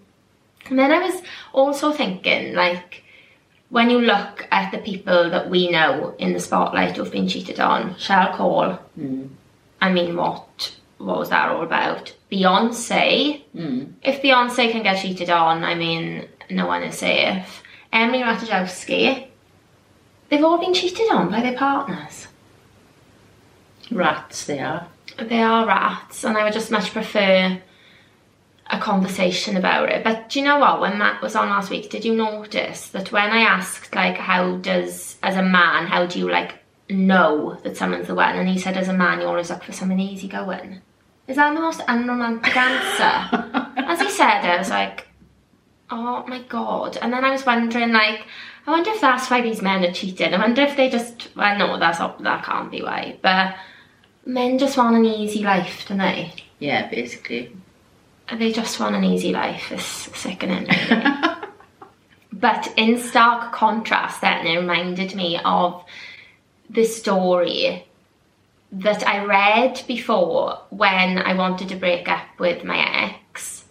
And 0.69 0.79
then 0.79 0.91
I 0.91 0.99
was 0.99 1.23
also 1.53 1.93
thinking, 1.93 2.55
like, 2.55 3.04
when 3.71 3.91
you 3.91 3.99
look 4.01 4.47
at 4.51 4.71
the 4.71 4.79
people 4.79 5.31
that 5.31 5.51
we 5.51 5.71
know 5.71 6.15
in 6.19 6.33
the 6.33 6.41
spotlight 6.41 6.97
who've 6.97 7.11
been 7.11 7.29
cheated 7.29 7.61
on, 7.61 7.95
Cheryl 7.95 8.35
Cole 8.35 8.79
Mm. 8.99 9.31
I 9.81 9.93
mean, 9.93 10.17
what 10.17 10.73
what 10.99 11.19
was 11.19 11.29
that 11.31 11.51
all 11.51 11.63
about? 11.63 12.15
Beyonce. 12.31 13.43
Mm. 13.55 13.93
If 14.03 14.23
Beyonce 14.23 14.71
can 14.71 14.83
get 14.83 15.03
cheated 15.03 15.29
on, 15.29 15.65
I 15.65 15.75
mean, 15.75 16.29
no 16.49 16.67
one 16.67 16.83
is 16.85 16.99
safe. 16.99 17.63
Emily 17.93 18.23
Ratajkowski. 18.23 19.27
They've 20.29 20.45
all 20.45 20.59
been 20.59 20.73
cheated 20.75 21.11
on 21.11 21.31
by 21.31 21.43
their 21.43 21.57
partners. 21.57 22.29
Rats 23.91 24.47
they 24.47 24.61
are. 24.61 24.87
They 25.19 25.43
are 25.43 25.67
rats, 25.67 26.25
and 26.25 26.37
I 26.37 26.45
would 26.45 26.55
just 26.55 26.71
much 26.71 26.91
prefer 26.93 27.61
a 28.71 28.79
conversation 28.79 29.57
about 29.57 29.91
it. 29.91 30.03
But 30.03 30.29
do 30.31 30.39
you 30.39 30.45
know 30.45 30.59
what? 30.59 30.81
When 30.81 30.99
Matt 30.99 31.23
was 31.23 31.37
on 31.37 31.51
last 31.51 31.71
week, 31.71 31.91
did 31.91 32.05
you 32.05 32.15
notice 32.15 32.89
that 32.89 33.13
when 33.13 33.31
I 33.31 33.41
asked, 33.41 33.95
like, 33.95 34.17
how 34.17 34.57
does, 34.57 35.17
as 35.23 35.37
a 35.37 35.43
man, 35.43 35.87
how 35.87 36.07
do 36.07 36.19
you, 36.19 36.31
like, 36.31 36.55
know 36.89 37.59
that 37.63 37.77
someone's 37.77 38.07
the 38.07 38.15
one? 38.15 38.37
And 38.37 38.49
he 38.49 38.59
said, 38.59 38.77
as 38.77 38.89
a 38.89 38.93
man, 38.93 39.21
you 39.21 39.27
always 39.27 39.51
look 39.51 39.63
for 39.63 39.73
someone 39.73 40.01
easygoing. 40.01 40.81
Is 41.27 41.37
that 41.37 41.55
the 41.55 41.61
most 41.61 41.83
unromantic 41.87 42.57
answer? 42.57 43.73
as 43.77 44.01
he 44.01 44.11
said 44.11 44.45
it, 44.45 44.51
I 44.51 44.59
was 44.59 44.71
like, 44.71 45.09
oh 45.91 46.25
my 46.27 46.43
god. 46.43 46.99
And 47.01 47.13
then 47.13 47.25
I 47.25 47.31
was 47.31 47.47
wondering, 47.47 47.93
like, 47.93 48.27
I 48.67 48.71
wonder 48.71 48.91
if 48.91 49.01
that's 49.01 49.31
why 49.31 49.43
these 49.43 49.63
men 49.63 49.85
are 49.85 49.93
cheating. 49.93 50.33
I 50.33 50.39
wonder 50.39 50.63
if 50.63 50.77
they 50.77 50.89
just, 50.89 51.35
well, 51.37 51.59
no, 51.59 51.79
that's 51.79 51.99
not, 51.99 52.23
that 52.23 52.45
can't 52.45 52.71
be 52.71 52.83
why. 52.83 53.19
But 53.21 53.57
men 54.25 54.59
just 54.59 54.77
want 54.77 54.97
an 54.97 55.05
easy 55.05 55.43
life, 55.43 55.87
don't 55.87 55.99
they? 55.99 56.33
Yeah, 56.59 56.89
basically. 56.89 57.55
They 58.33 58.53
just 58.53 58.81
want 58.81 58.97
an 58.97 59.05
easy 59.05 59.33
life. 59.33 59.71
It's 59.71 59.85
sickening, 59.85 60.67
really. 60.91 61.15
but 62.33 62.73
in 62.77 62.99
stark 62.99 63.53
contrast, 63.53 64.21
then 64.23 64.47
it 64.47 64.59
reminded 64.59 65.15
me 65.15 65.39
of 65.45 65.85
the 66.71 66.85
story 66.85 67.87
that 68.73 69.07
I 69.07 69.25
read 69.25 69.83
before 69.87 70.59
when 70.71 71.19
I 71.19 71.35
wanted 71.35 71.69
to 71.69 71.77
break 71.77 72.09
up 72.09 72.27
with 72.39 72.65
my 72.65 73.13
ex, 73.25 73.65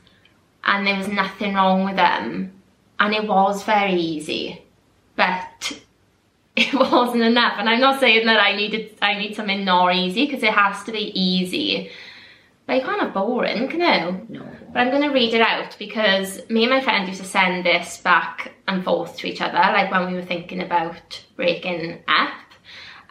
and 0.63 0.88
there 0.88 0.98
was 0.98 1.07
nothing 1.07 1.55
wrong 1.55 1.83
with 1.83 1.95
them, 1.95 2.53
and 3.00 3.13
it 3.13 3.27
was 3.27 3.63
very 3.63 3.95
easy, 3.95 4.62
but 5.15 5.79
it 6.55 6.74
wasn't 6.74 7.24
enough. 7.24 7.55
And 7.57 7.67
I'm 7.69 7.81
not 7.81 8.00
saying 8.00 8.25
that 8.27 8.39
I 8.39 8.55
needed 8.55 8.98
I 9.01 9.15
need 9.15 9.36
something 9.36 9.65
not 9.65 9.95
easy 9.95 10.25
because 10.25 10.43
it 10.43 10.53
has 10.53 10.83
to 10.83 10.91
be 10.91 11.12
easy. 11.19 11.91
But 12.65 12.77
you 12.77 12.82
can't 12.82 13.01
have 13.01 13.13
boring, 13.13 13.67
can 13.67 13.82
you? 13.82 14.38
No. 14.39 14.46
But 14.72 14.79
I'm 14.79 14.89
going 14.89 15.03
to 15.03 15.10
read 15.10 15.34
it 15.34 15.41
out 15.41 15.75
because 15.77 16.50
me 16.50 16.63
and 16.63 16.72
my 16.72 16.82
friend 16.82 17.08
used 17.08 17.22
to 17.22 17.27
send 17.27 17.65
this 17.65 17.98
back 17.98 18.53
and 18.67 18.84
forth 18.84 19.17
to 19.17 19.27
each 19.27 19.41
other, 19.41 19.58
like 19.58 19.91
when 19.91 20.08
we 20.08 20.13
were 20.13 20.25
thinking 20.25 20.62
about 20.62 21.24
breaking 21.36 22.00
up. 22.08 22.34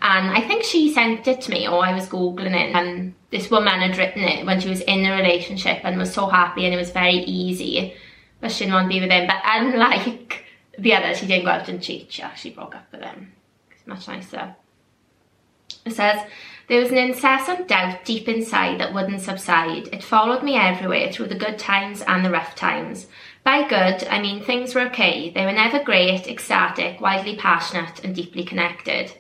And 0.01 0.31
I 0.31 0.41
think 0.41 0.65
she 0.65 0.93
sent 0.93 1.29
it 1.29 1.43
to 1.43 1.51
me, 1.51 1.69
or 1.69 1.85
I 1.85 1.95
was 1.95 2.09
Googling 2.09 2.57
it, 2.57 2.75
and 2.75 3.15
this 3.31 3.51
woman 3.51 3.81
had 3.81 3.97
written 3.97 4.25
it 4.25 4.45
when 4.45 4.61
she 4.61 4.69
was 4.69 4.81
in 4.81 5.07
a 5.07 5.17
relationship 5.17 5.81
and 5.85 5.99
was 5.99 6.13
so 6.13 6.27
happy 6.27 6.65
and 6.65 6.75
it 6.75 6.79
was 6.79 6.91
very 6.91 7.19
easy, 7.19 7.95
but 8.41 8.51
she 8.51 8.65
didn't 8.65 8.75
want 8.75 8.85
to 8.87 8.95
be 8.95 9.01
with 9.01 9.11
him. 9.11 9.29
But 9.29 9.43
unlike 9.45 10.45
the 10.79 10.95
other, 10.95 11.15
she 11.15 11.27
didn't 11.27 11.45
go 11.45 11.53
out 11.53 11.69
and 11.69 11.83
cheat, 11.83 12.11
she 12.11 12.23
actually 12.23 12.51
broke 12.51 12.75
up 12.75 12.87
with 12.91 13.03
him. 13.03 13.33
It's 13.71 13.87
much 13.87 14.09
nicer. 14.09 14.57
It 15.85 15.93
says, 15.93 16.21
there 16.69 16.81
was 16.81 16.91
an 16.91 16.99
incessant 16.99 17.69
doubt 17.69 18.05
deep 18.05 18.29
inside 18.29 18.81
that 18.81 18.95
wouldn't 18.95 19.21
subside. 19.21 19.89
It 19.89 20.03
followed 20.03 20.43
me 20.43 20.57
everywhere 20.57 21.11
through 21.11 21.29
the 21.29 21.35
good 21.35 21.59
times 21.59 22.03
and 22.03 22.25
the 22.25 22.31
rough 22.31 22.55
times. 22.55 23.07
By 23.45 23.67
good, 23.69 24.07
I 24.09 24.21
mean 24.21 24.43
things 24.43 24.75
were 24.75 24.83
okay. 24.83 25.31
They 25.31 25.45
were 25.45 25.53
never 25.53 25.83
great, 25.83 26.29
ecstatic, 26.29 27.01
wildly 27.01 27.37
passionate, 27.37 28.05
and 28.05 28.15
deeply 28.15 28.45
connected. 28.45 29.13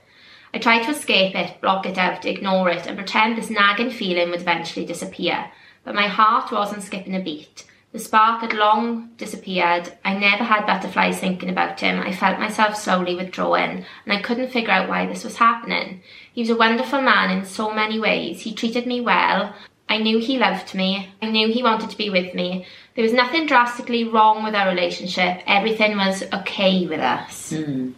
I 0.54 0.58
tried 0.58 0.84
to 0.84 0.90
escape 0.90 1.34
it, 1.34 1.60
block 1.60 1.86
it 1.86 1.98
out, 1.98 2.24
ignore 2.24 2.68
it, 2.68 2.86
and 2.86 2.96
pretend 2.96 3.36
this 3.36 3.50
nagging 3.50 3.90
feeling 3.90 4.30
would 4.30 4.42
eventually 4.42 4.86
disappear. 4.86 5.50
But 5.82 5.94
my 5.94 6.06
heart 6.06 6.52
wasn't 6.52 6.82
skipping 6.82 7.16
a 7.16 7.20
beat. 7.20 7.64
The 7.92 7.98
spark 7.98 8.40
had 8.40 8.54
long 8.54 9.10
disappeared. 9.18 9.92
I 10.02 10.14
never 10.14 10.44
had 10.44 10.66
butterflies 10.66 11.20
thinking 11.20 11.50
about 11.50 11.78
him. 11.78 12.00
I 12.00 12.10
felt 12.12 12.38
myself 12.38 12.76
slowly 12.76 13.14
withdrawing, 13.14 13.84
and 14.04 14.12
I 14.12 14.22
couldn't 14.22 14.50
figure 14.50 14.70
out 14.70 14.88
why 14.88 15.04
this 15.04 15.24
was 15.24 15.36
happening. 15.36 16.00
He 16.32 16.40
was 16.40 16.48
a 16.48 16.56
wonderful 16.56 17.02
man 17.02 17.30
in 17.36 17.44
so 17.44 17.72
many 17.74 18.00
ways. 18.00 18.40
He 18.40 18.54
treated 18.54 18.86
me 18.86 19.02
well. 19.02 19.54
I 19.90 19.98
knew 19.98 20.20
he 20.20 20.38
loved 20.38 20.74
me. 20.74 21.10
I 21.20 21.30
knew 21.30 21.52
he 21.52 21.62
wanted 21.62 21.90
to 21.90 21.98
be 21.98 22.08
with 22.08 22.34
me. 22.34 22.64
There 22.94 23.04
was 23.04 23.12
nothing 23.12 23.46
drastically 23.46 24.04
wrong 24.04 24.42
with 24.42 24.54
our 24.54 24.68
relationship. 24.70 25.42
Everything 25.46 25.98
was 25.98 26.22
okay 26.32 26.86
with 26.86 27.00
us. 27.00 27.52
Mm. 27.52 27.92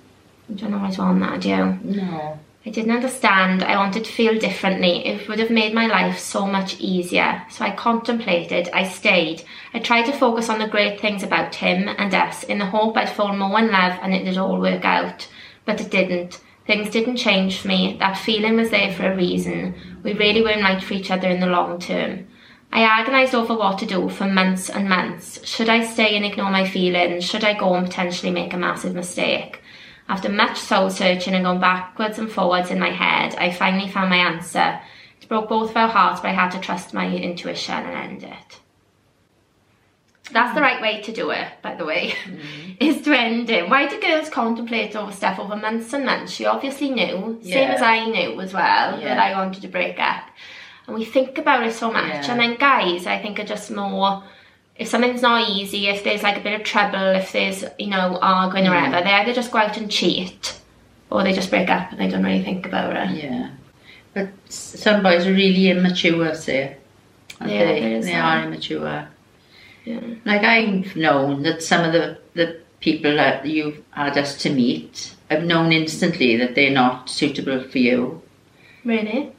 I 0.50 0.52
don't 0.54 0.72
know 0.72 0.78
what's 0.78 0.98
wrong 0.98 1.20
that, 1.20 1.40
do 1.40 1.48
you? 1.48 1.78
No. 1.84 2.40
I 2.66 2.70
didn't 2.70 2.96
understand. 2.96 3.62
I 3.62 3.76
wanted 3.76 4.06
to 4.06 4.12
feel 4.12 4.38
differently. 4.38 5.06
It 5.06 5.28
would 5.28 5.38
have 5.38 5.50
made 5.50 5.74
my 5.74 5.86
life 5.86 6.18
so 6.18 6.46
much 6.46 6.80
easier. 6.80 7.42
So 7.50 7.62
I 7.62 7.76
contemplated. 7.76 8.70
I 8.72 8.88
stayed. 8.88 9.42
I 9.74 9.80
tried 9.80 10.06
to 10.06 10.12
focus 10.12 10.48
on 10.48 10.58
the 10.58 10.66
great 10.66 10.98
things 10.98 11.22
about 11.22 11.54
him 11.54 11.88
and 11.88 12.14
us 12.14 12.42
in 12.42 12.58
the 12.58 12.64
hope 12.64 12.96
I'd 12.96 13.10
fall 13.10 13.36
more 13.36 13.58
in 13.58 13.70
love 13.70 13.98
and 14.00 14.14
it'd 14.14 14.38
all 14.38 14.58
work 14.58 14.82
out. 14.84 15.28
But 15.66 15.82
it 15.82 15.90
didn't. 15.90 16.40
Things 16.66 16.88
didn't 16.88 17.16
change 17.16 17.58
for 17.58 17.68
me. 17.68 17.98
That 18.00 18.16
feeling 18.16 18.56
was 18.56 18.70
there 18.70 18.92
for 18.94 19.12
a 19.12 19.16
reason. 19.16 19.74
We 20.02 20.14
really 20.14 20.40
weren't 20.40 20.62
right 20.62 20.82
for 20.82 20.94
each 20.94 21.10
other 21.10 21.28
in 21.28 21.40
the 21.40 21.46
long 21.46 21.78
term. 21.78 22.28
I 22.72 22.80
agonised 23.02 23.34
over 23.34 23.54
what 23.54 23.78
to 23.80 23.86
do 23.86 24.08
for 24.08 24.24
months 24.24 24.70
and 24.70 24.88
months. 24.88 25.46
Should 25.46 25.68
I 25.68 25.84
stay 25.84 26.16
and 26.16 26.24
ignore 26.24 26.50
my 26.50 26.66
feelings? 26.66 27.24
Should 27.24 27.44
I 27.44 27.52
go 27.52 27.74
and 27.74 27.86
potentially 27.86 28.32
make 28.32 28.54
a 28.54 28.56
massive 28.56 28.94
mistake? 28.94 29.60
After 30.08 30.28
much 30.28 30.58
soul 30.58 30.90
searching 30.90 31.34
and 31.34 31.44
going 31.44 31.60
backwards 31.60 32.18
and 32.18 32.30
forwards 32.30 32.70
in 32.70 32.78
my 32.78 32.90
head, 32.90 33.34
I 33.36 33.50
finally 33.50 33.90
found 33.90 34.10
my 34.10 34.16
answer. 34.18 34.80
It 35.20 35.28
broke 35.28 35.48
both 35.48 35.70
of 35.70 35.76
our 35.76 35.88
hearts, 35.88 36.20
but 36.20 36.28
I 36.28 36.34
had 36.34 36.50
to 36.50 36.60
trust 36.60 36.92
my 36.92 37.10
intuition 37.10 37.74
and 37.74 38.12
end 38.12 38.22
it. 38.22 38.60
That's 40.32 40.54
the 40.54 40.60
right 40.60 40.80
way 40.80 41.02
to 41.02 41.12
do 41.12 41.30
it, 41.30 41.46
by 41.62 41.74
the 41.74 41.84
way, 41.84 42.10
mm-hmm. 42.24 42.72
is 42.80 43.02
to 43.02 43.18
end 43.18 43.50
it. 43.50 43.68
Why 43.68 43.86
do 43.86 44.00
girls 44.00 44.30
contemplate 44.30 44.96
over 44.96 45.12
stuff 45.12 45.38
over 45.38 45.54
months 45.54 45.92
and 45.92 46.06
months? 46.06 46.32
She 46.32 46.46
obviously 46.46 46.90
knew, 46.90 47.38
same 47.42 47.70
as 47.70 47.82
I 47.82 48.06
knew 48.06 48.40
as 48.40 48.52
well, 48.52 48.98
Yeah. 48.98 49.14
that 49.14 49.18
I 49.18 49.38
wanted 49.38 49.62
to 49.62 49.68
break 49.68 49.98
up. 50.00 50.24
And 50.86 50.96
we 50.96 51.04
think 51.04 51.38
about 51.38 51.66
it 51.66 51.72
so 51.74 51.90
much. 51.90 52.26
Yeah. 52.26 52.30
And 52.32 52.40
then 52.40 52.56
guys, 52.56 53.06
I 53.06 53.18
think, 53.18 53.38
are 53.38 53.44
just 53.44 53.70
more 53.70 54.22
if 54.76 54.88
something's 54.88 55.22
not 55.22 55.48
easy, 55.48 55.88
if 55.88 56.02
there's 56.04 56.22
like 56.22 56.36
a 56.36 56.40
bit 56.40 56.58
of 56.58 56.64
trouble, 56.64 56.98
if 57.14 57.32
there's, 57.32 57.64
you 57.78 57.88
know, 57.88 58.18
arguing 58.20 58.66
or 58.66 58.70
Mm. 58.70 58.84
whatever, 58.86 59.04
they 59.04 59.12
either 59.12 59.32
just 59.32 59.52
go 59.52 59.58
out 59.58 59.76
and 59.76 59.90
cheat 59.90 60.58
or 61.10 61.22
they 61.22 61.32
just 61.32 61.50
break 61.50 61.68
up 61.70 61.92
and 61.92 62.00
they 62.00 62.08
don't 62.08 62.24
really 62.24 62.42
think 62.42 62.66
about 62.66 62.96
it. 62.96 63.22
Yeah. 63.22 63.50
But 64.14 64.28
some 64.48 65.02
boys 65.02 65.26
are 65.26 65.32
really 65.32 65.70
immature, 65.70 66.34
say. 66.34 66.76
Yeah, 67.40 67.64
they? 67.64 68.00
they 68.00 68.14
are 68.14 68.44
immature. 68.44 69.08
Yeah. 69.84 70.00
Like 70.24 70.42
I've 70.42 70.96
known 70.96 71.42
that 71.42 71.62
some 71.62 71.84
of 71.84 71.92
the, 71.92 72.18
the 72.34 72.60
people 72.80 73.14
that 73.16 73.44
you've 73.46 73.82
had 73.90 74.16
us 74.18 74.36
to 74.42 74.50
meet, 74.50 75.14
I've 75.30 75.44
known 75.44 75.72
instantly 75.72 76.36
that 76.36 76.54
they're 76.54 76.70
not 76.70 77.08
suitable 77.10 77.62
for 77.62 77.78
you. 77.78 78.22
Really? 78.84 79.32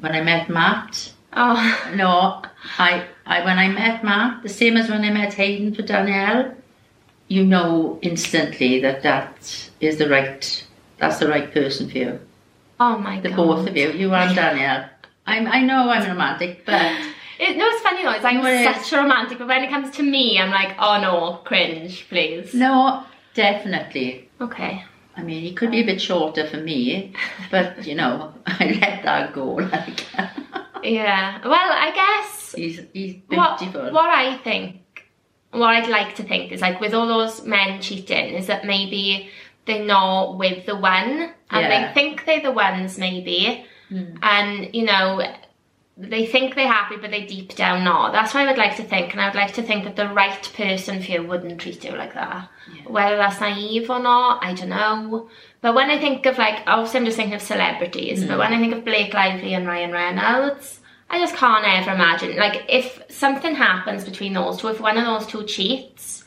When 0.00 0.12
I 0.12 0.22
met 0.22 0.48
Matt, 0.48 1.12
Oh, 1.32 1.92
no, 1.94 2.42
I, 2.78 3.06
I 3.26 3.44
when 3.44 3.58
I 3.58 3.68
met 3.68 4.02
Matt, 4.04 4.42
the 4.42 4.48
same 4.48 4.76
as 4.76 4.88
when 4.88 5.04
I 5.04 5.10
met 5.10 5.34
Hayden 5.34 5.74
for 5.74 5.82
Danielle, 5.82 6.54
you 7.28 7.44
know 7.44 7.98
instantly 8.02 8.80
that 8.80 9.02
that 9.02 9.70
is 9.80 9.98
the 9.98 10.08
right, 10.08 10.66
that's 10.98 11.18
the 11.18 11.28
right 11.28 11.52
person 11.52 11.88
for 11.88 11.98
you. 11.98 12.20
oh 12.80 12.98
my 12.98 13.16
god. 13.16 13.22
The 13.22 13.28
god. 13.28 13.36
both 13.36 13.68
of 13.68 13.76
you, 13.76 13.92
you 13.92 14.12
and 14.14 14.34
Danielle. 14.34 14.90
I'm, 15.26 15.46
I 15.46 15.60
know 15.62 15.88
I'm 15.90 16.08
romantic, 16.08 16.66
but 16.66 16.96
It, 17.40 17.56
no, 17.56 17.66
it's 17.68 17.80
funny 17.80 18.02
though. 18.02 18.10
It's 18.10 18.22
it 18.22 18.74
such 18.74 18.92
a 18.92 19.00
romantic, 19.00 19.38
but 19.38 19.48
when 19.48 19.64
it 19.64 19.70
comes 19.70 19.96
to 19.96 20.02
me, 20.02 20.38
I'm 20.38 20.50
like, 20.50 20.76
oh 20.78 21.00
no, 21.00 21.40
cringe, 21.44 22.06
please. 22.10 22.52
no, 22.52 23.02
definitely. 23.32 24.28
Okay. 24.42 24.84
I 25.16 25.22
mean, 25.22 25.42
he 25.42 25.54
could 25.54 25.70
be 25.70 25.80
a 25.80 25.86
bit 25.86 26.02
shorter 26.02 26.46
for 26.46 26.58
me, 26.58 27.14
but 27.50 27.86
you 27.86 27.94
know, 27.94 28.34
I 28.46 28.78
let 28.80 29.02
that 29.04 29.32
go. 29.32 29.54
Like, 29.54 30.06
Yeah. 30.82 31.40
Well, 31.46 31.54
I 31.72 31.90
guess 31.94 32.52
he's 32.56 32.80
he's 32.92 33.16
what, 33.28 33.60
what 33.92 34.08
I 34.10 34.36
think, 34.38 34.82
what 35.50 35.68
I'd 35.76 35.88
like 35.88 36.16
to 36.16 36.22
think 36.22 36.52
is 36.52 36.60
like 36.60 36.80
with 36.80 36.94
all 36.94 37.06
those 37.06 37.44
men 37.44 37.80
cheating, 37.80 38.34
is 38.34 38.46
that 38.48 38.64
maybe 38.64 39.30
they're 39.66 39.84
not 39.84 40.38
with 40.38 40.66
the 40.66 40.76
one, 40.76 41.32
and 41.50 41.62
Yeah. 41.62 41.88
they 41.88 41.94
think 41.94 42.24
they're 42.24 42.40
the 42.42 42.52
ones, 42.52 42.98
maybe, 42.98 43.64
Mm. 43.90 44.18
and 44.22 44.74
you 44.74 44.84
know. 44.84 45.20
They 46.00 46.24
think 46.24 46.54
they're 46.54 46.66
happy, 46.66 46.96
but 46.96 47.10
they 47.10 47.26
deep 47.26 47.54
down 47.56 47.84
not. 47.84 48.12
That's 48.12 48.32
what 48.32 48.44
I 48.44 48.50
would 48.50 48.58
like 48.58 48.76
to 48.76 48.82
think, 48.82 49.12
and 49.12 49.20
I 49.20 49.26
would 49.26 49.34
like 49.34 49.52
to 49.54 49.62
think 49.62 49.84
that 49.84 49.96
the 49.96 50.08
right 50.08 50.50
person 50.56 51.02
for 51.02 51.10
you 51.10 51.22
wouldn't 51.22 51.60
treat 51.60 51.84
you 51.84 51.92
like 51.92 52.14
that. 52.14 52.48
Yeah. 52.74 52.82
Whether 52.90 53.16
that's 53.16 53.40
naive 53.40 53.90
or 53.90 54.00
not, 54.00 54.42
I 54.42 54.54
don't 54.54 54.70
know. 54.70 55.28
But 55.60 55.74
when 55.74 55.90
I 55.90 55.98
think 55.98 56.24
of 56.24 56.38
like, 56.38 56.62
obviously 56.66 57.00
I'm 57.00 57.04
just 57.04 57.16
thinking 57.16 57.34
of 57.34 57.42
celebrities, 57.42 58.24
but 58.24 58.34
mm. 58.34 58.38
when 58.38 58.52
I 58.54 58.58
think 58.58 58.74
of 58.74 58.84
Blake 58.84 59.12
Lively 59.12 59.52
and 59.52 59.66
Ryan 59.66 59.92
Reynolds, 59.92 60.80
I 61.10 61.18
just 61.18 61.36
can't 61.36 61.66
ever 61.66 61.92
imagine. 61.92 62.36
Like, 62.36 62.64
if 62.68 63.02
something 63.10 63.54
happens 63.54 64.04
between 64.04 64.32
those 64.32 64.58
two, 64.58 64.68
if 64.68 64.80
one 64.80 64.96
of 64.96 65.04
those 65.04 65.26
two 65.26 65.44
cheats, 65.44 66.24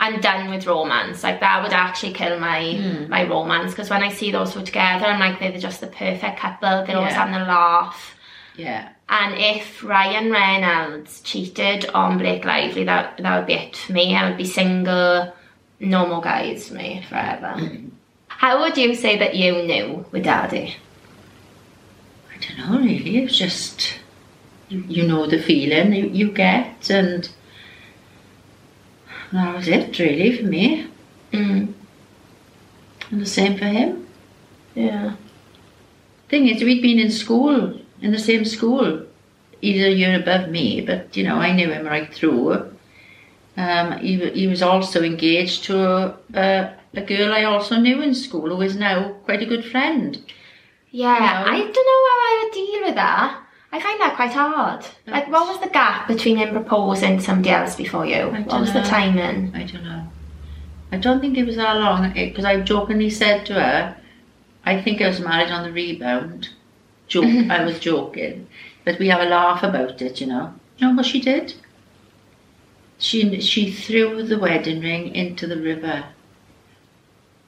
I'm 0.00 0.20
done 0.20 0.50
with 0.50 0.66
romance. 0.66 1.22
Like, 1.22 1.38
that 1.40 1.62
would 1.62 1.72
actually 1.72 2.14
kill 2.14 2.40
my 2.40 2.60
mm. 2.60 3.08
my 3.08 3.28
romance. 3.28 3.70
Because 3.70 3.90
when 3.90 4.02
I 4.02 4.08
see 4.08 4.32
those 4.32 4.52
two 4.52 4.62
together, 4.64 5.06
I'm 5.06 5.20
like, 5.20 5.38
they're 5.38 5.56
just 5.58 5.80
the 5.80 5.86
perfect 5.86 6.40
couple. 6.40 6.84
They're 6.84 6.96
always 6.96 7.12
Yeah. 7.12 7.26
having 7.26 7.34
a 7.34 7.44
laugh. 7.44 8.16
Yeah, 8.54 8.90
And 9.12 9.34
if 9.36 9.84
Ryan 9.84 10.32
Reynolds 10.32 11.20
cheated 11.20 11.84
on 11.90 12.16
Blake 12.16 12.46
Lively, 12.46 12.84
that 12.84 13.18
that 13.18 13.36
would 13.36 13.46
be 13.46 13.52
it 13.52 13.76
for 13.76 13.92
me. 13.92 14.16
I 14.16 14.26
would 14.26 14.38
be 14.38 14.46
single, 14.46 15.34
no 15.80 16.06
more 16.06 16.22
guys 16.22 16.68
for 16.68 16.76
me 16.76 17.04
forever. 17.06 17.60
How 18.28 18.62
would 18.62 18.78
you 18.78 18.94
say 18.94 19.18
that 19.18 19.34
you 19.34 19.64
knew 19.64 20.06
with 20.12 20.24
Daddy? 20.24 20.76
I 22.34 22.38
don't 22.40 22.70
know 22.70 22.78
really. 22.78 23.18
It's 23.18 23.36
just 23.36 23.98
you, 24.70 24.82
you 24.88 25.06
know 25.06 25.26
the 25.26 25.42
feeling 25.42 25.92
you, 25.92 26.06
you 26.06 26.32
get, 26.32 26.88
and 26.88 27.28
that 29.30 29.54
was 29.54 29.68
it 29.68 29.98
really 29.98 30.38
for 30.38 30.44
me. 30.44 30.86
Mm. 31.32 31.74
And 33.10 33.20
the 33.20 33.26
same 33.26 33.58
for 33.58 33.66
him. 33.66 34.08
Yeah. 34.74 35.16
Thing 36.30 36.48
is, 36.48 36.64
we'd 36.64 36.80
been 36.80 36.98
in 36.98 37.10
school 37.10 37.81
in 38.02 38.12
the 38.12 38.18
same 38.18 38.44
school. 38.44 39.06
He's 39.60 39.82
a 39.82 39.92
year 39.92 40.20
above 40.20 40.50
me, 40.50 40.80
but 40.80 41.16
you 41.16 41.24
know 41.24 41.36
I 41.36 41.52
knew 41.52 41.70
him 41.70 41.86
right 41.86 42.12
through. 42.12 42.72
Um, 43.56 43.98
he, 43.98 44.30
he 44.30 44.46
was 44.46 44.62
also 44.62 45.02
engaged 45.02 45.64
to 45.64 45.78
a, 45.78 46.18
a, 46.34 46.74
a 46.94 47.02
girl 47.02 47.32
I 47.32 47.44
also 47.44 47.76
knew 47.76 48.00
in 48.00 48.14
school 48.14 48.48
who 48.48 48.62
is 48.62 48.76
now 48.76 49.12
quite 49.24 49.42
a 49.42 49.46
good 49.46 49.64
friend. 49.64 50.18
Yeah, 50.90 51.14
You 51.14 51.46
know? 51.46 51.52
I 51.52 51.58
don't 51.58 51.88
know 51.90 52.02
how 52.08 52.18
I 52.28 52.40
would 52.42 52.54
deal 52.54 52.80
with 52.86 52.94
that. 52.96 53.38
I 53.74 53.80
find 53.80 54.00
that 54.00 54.16
quite 54.16 54.32
hard. 54.32 54.84
Like, 55.06 55.28
what 55.30 55.48
was 55.48 55.60
the 55.60 55.70
gap 55.70 56.06
between 56.06 56.36
him 56.36 56.50
proposing 56.50 57.16
to 57.16 57.22
somebody 57.22 57.50
else 57.50 57.74
before 57.74 58.04
you? 58.04 58.26
What 58.26 58.60
was 58.60 58.72
the 58.74 58.82
timing? 58.82 59.54
I 59.54 59.64
don't 59.64 59.84
know. 59.84 60.06
I 60.92 60.98
don't 60.98 61.20
think 61.20 61.38
it 61.38 61.46
was 61.46 61.56
that 61.56 61.76
long 61.78 62.12
because 62.12 62.44
I 62.44 62.60
jokingly 62.60 63.08
said 63.08 63.46
to 63.46 63.54
her, 63.54 63.96
I 64.66 64.80
think 64.82 65.00
I 65.00 65.08
was 65.08 65.20
married 65.20 65.50
on 65.50 65.64
the 65.64 65.72
rebound. 65.72 66.50
Joke, 67.12 67.24
mm-hmm. 67.24 67.50
I 67.50 67.62
was 67.62 67.78
joking, 67.78 68.48
but 68.86 68.98
we 68.98 69.08
have 69.08 69.20
a 69.20 69.26
laugh 69.28 69.62
about 69.62 70.00
it, 70.00 70.18
you 70.18 70.26
know. 70.26 70.54
You 70.78 70.86
know 70.88 70.94
what 70.94 71.04
she 71.04 71.20
did? 71.20 71.52
She 72.96 73.38
she 73.42 73.70
threw 73.70 74.22
the 74.22 74.38
wedding 74.38 74.80
ring 74.80 75.14
into 75.14 75.46
the 75.46 75.58
river. 75.58 76.06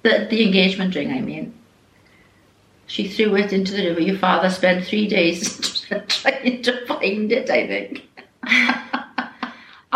The 0.03 0.27
the 0.29 0.45
engagement 0.45 0.95
ring, 0.95 1.13
I 1.13 1.23
mean. 1.23 1.55
She 2.87 3.09
threw 3.09 3.37
it 3.37 3.55
into 3.55 3.73
the 3.73 3.89
river. 3.89 4.03
Your 4.03 4.19
father 4.19 4.51
spent 4.51 4.85
three 4.85 5.09
days 5.09 5.81
trying 6.09 6.61
to 6.61 6.85
find 6.85 7.33
it. 7.33 7.49
I 7.49 7.67
think. 7.67 8.03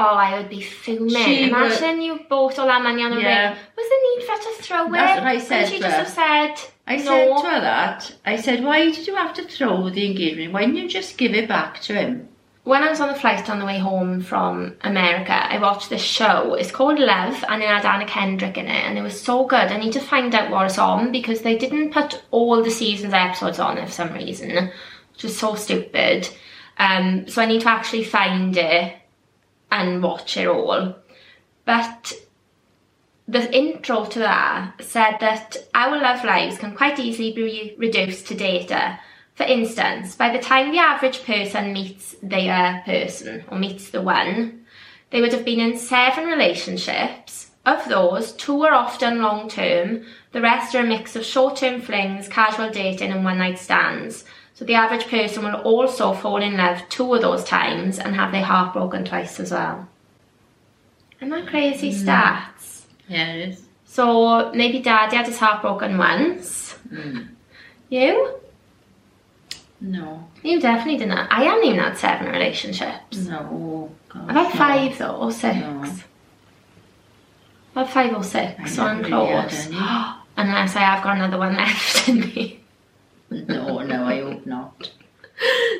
Oh, 0.00 0.14
I 0.14 0.38
would 0.38 0.48
be 0.48 0.60
fuming. 0.60 1.08
She 1.24 1.40
would- 1.40 1.48
Imagine 1.48 2.00
you 2.00 2.20
bought 2.30 2.56
all 2.60 2.68
that 2.68 2.82
money 2.84 3.02
on 3.02 3.14
a 3.14 3.20
Yeah. 3.20 3.48
ring. 3.48 3.58
Was 3.76 3.88
there 3.90 4.02
need 4.06 4.26
for 4.26 4.32
her 4.32 4.38
to 4.38 4.62
throw 4.62 4.86
it? 4.86 4.92
That's 4.92 5.18
what 5.20 5.26
I 5.26 5.38
said 5.40 5.64
Couldn't 5.64 5.72
she 5.74 5.80
just 5.80 5.96
have 5.96 6.08
said, 6.08 6.70
I 6.88 6.96
no. 6.96 7.02
said 7.04 7.42
to 7.42 7.50
her 7.50 7.60
that. 7.60 8.14
I 8.24 8.36
said, 8.36 8.64
why 8.64 8.90
did 8.90 9.06
you 9.06 9.14
have 9.14 9.34
to 9.34 9.42
throw 9.42 9.90
the 9.90 10.06
engagement? 10.06 10.54
Why 10.54 10.62
didn't 10.62 10.76
you 10.76 10.88
just 10.88 11.18
give 11.18 11.34
it 11.34 11.46
back 11.46 11.82
to 11.82 11.94
him? 11.94 12.28
When 12.64 12.82
I 12.82 12.88
was 12.88 13.00
on 13.00 13.08
the 13.08 13.14
flight 13.14 13.48
on 13.48 13.58
the 13.58 13.66
way 13.66 13.78
home 13.78 14.22
from 14.22 14.74
America, 14.80 15.32
I 15.32 15.58
watched 15.58 15.90
this 15.90 16.02
show. 16.02 16.54
It's 16.54 16.70
called 16.70 16.98
Love, 16.98 17.44
and 17.48 17.62
it 17.62 17.68
had 17.68 17.84
Anna 17.84 18.06
Kendrick 18.06 18.56
in 18.56 18.66
it, 18.66 18.84
and 18.84 18.98
it 18.98 19.02
was 19.02 19.20
so 19.20 19.46
good. 19.46 19.70
I 19.70 19.78
need 19.78 19.92
to 19.94 20.00
find 20.00 20.34
out 20.34 20.50
what 20.50 20.66
it's 20.66 20.78
on 20.78 21.12
because 21.12 21.42
they 21.42 21.58
didn't 21.58 21.92
put 21.92 22.22
all 22.30 22.62
the 22.62 22.70
season's 22.70 23.12
and 23.12 23.28
episodes 23.28 23.58
on 23.58 23.78
it 23.78 23.86
for 23.86 23.92
some 23.92 24.12
reason, 24.14 24.70
which 25.12 25.22
was 25.22 25.38
so 25.38 25.54
stupid. 25.56 26.28
Um, 26.78 27.28
so 27.28 27.42
I 27.42 27.46
need 27.46 27.62
to 27.62 27.70
actually 27.70 28.04
find 28.04 28.56
it 28.56 28.96
and 29.70 30.02
watch 30.02 30.36
it 30.36 30.46
all. 30.46 30.96
But 31.64 32.12
the 33.28 33.54
intro 33.54 34.06
to 34.06 34.20
that 34.20 34.72
said 34.80 35.18
that 35.20 35.58
our 35.74 36.00
love 36.00 36.24
lives 36.24 36.56
can 36.56 36.74
quite 36.74 36.98
easily 36.98 37.32
be 37.32 37.74
reduced 37.76 38.26
to 38.28 38.34
data. 38.34 38.98
For 39.34 39.44
instance, 39.44 40.16
by 40.16 40.30
the 40.30 40.42
time 40.42 40.72
the 40.72 40.78
average 40.78 41.24
person 41.24 41.74
meets 41.74 42.16
their 42.22 42.82
person 42.86 43.44
or 43.48 43.58
meets 43.58 43.90
the 43.90 44.00
one, 44.00 44.64
they 45.10 45.20
would 45.20 45.32
have 45.32 45.44
been 45.44 45.60
in 45.60 45.78
seven 45.78 46.24
relationships. 46.24 47.50
Of 47.66 47.86
those, 47.88 48.32
two 48.32 48.62
are 48.62 48.72
often 48.72 49.20
long 49.20 49.50
term, 49.50 50.06
the 50.32 50.40
rest 50.40 50.74
are 50.74 50.80
a 50.80 50.86
mix 50.86 51.14
of 51.14 51.24
short 51.24 51.56
term 51.56 51.82
flings, 51.82 52.28
casual 52.28 52.70
dating, 52.70 53.12
and 53.12 53.24
one 53.24 53.38
night 53.38 53.58
stands. 53.58 54.24
So 54.54 54.64
the 54.64 54.74
average 54.74 55.06
person 55.08 55.44
will 55.44 55.60
also 55.60 56.14
fall 56.14 56.42
in 56.42 56.56
love 56.56 56.80
two 56.88 57.12
of 57.14 57.20
those 57.20 57.44
times 57.44 57.98
and 57.98 58.14
have 58.16 58.32
their 58.32 58.42
heart 58.42 58.72
broken 58.72 59.04
twice 59.04 59.38
as 59.38 59.52
well. 59.52 59.86
Isn't 61.20 61.30
that 61.30 61.46
crazy 61.46 61.92
mm. 61.92 62.04
stats? 62.04 62.77
Yeah, 63.08 63.32
it 63.32 63.48
is. 63.50 63.64
So 63.86 64.52
maybe 64.52 64.80
daddy 64.80 65.16
had 65.16 65.26
his 65.26 65.38
heart 65.38 65.62
broken 65.62 65.96
once. 65.98 66.76
Mm. 66.92 67.28
You? 67.88 68.34
No, 69.80 70.28
You 70.42 70.60
definitely 70.60 70.98
didn't. 70.98 71.12
I 71.16 71.44
haven't 71.44 71.64
even 71.64 71.78
had 71.78 71.96
seven 71.96 72.32
relationships. 72.32 73.18
no. 73.26 73.90
God, 74.08 74.24
I've 74.28 74.36
had 74.36 74.44
no. 74.44 74.50
five 74.50 74.98
though, 74.98 75.16
or 75.16 75.30
six. 75.32 75.56
No. 75.56 75.82
I've 77.76 77.86
had 77.86 77.90
five 77.90 78.14
or 78.16 78.24
six, 78.24 78.74
so 78.74 78.82
I'm 78.82 78.98
really 78.98 79.10
close. 79.10 79.66
Unless 80.36 80.76
I 80.76 80.80
have 80.80 81.02
got 81.04 81.16
another 81.16 81.38
one 81.38 81.54
left 81.62 82.08
in 82.08 82.20
me. 82.20 82.60
No, 83.30 83.78
no, 83.82 84.04
I 84.04 84.20
hope 84.20 84.46
not. 84.46 84.90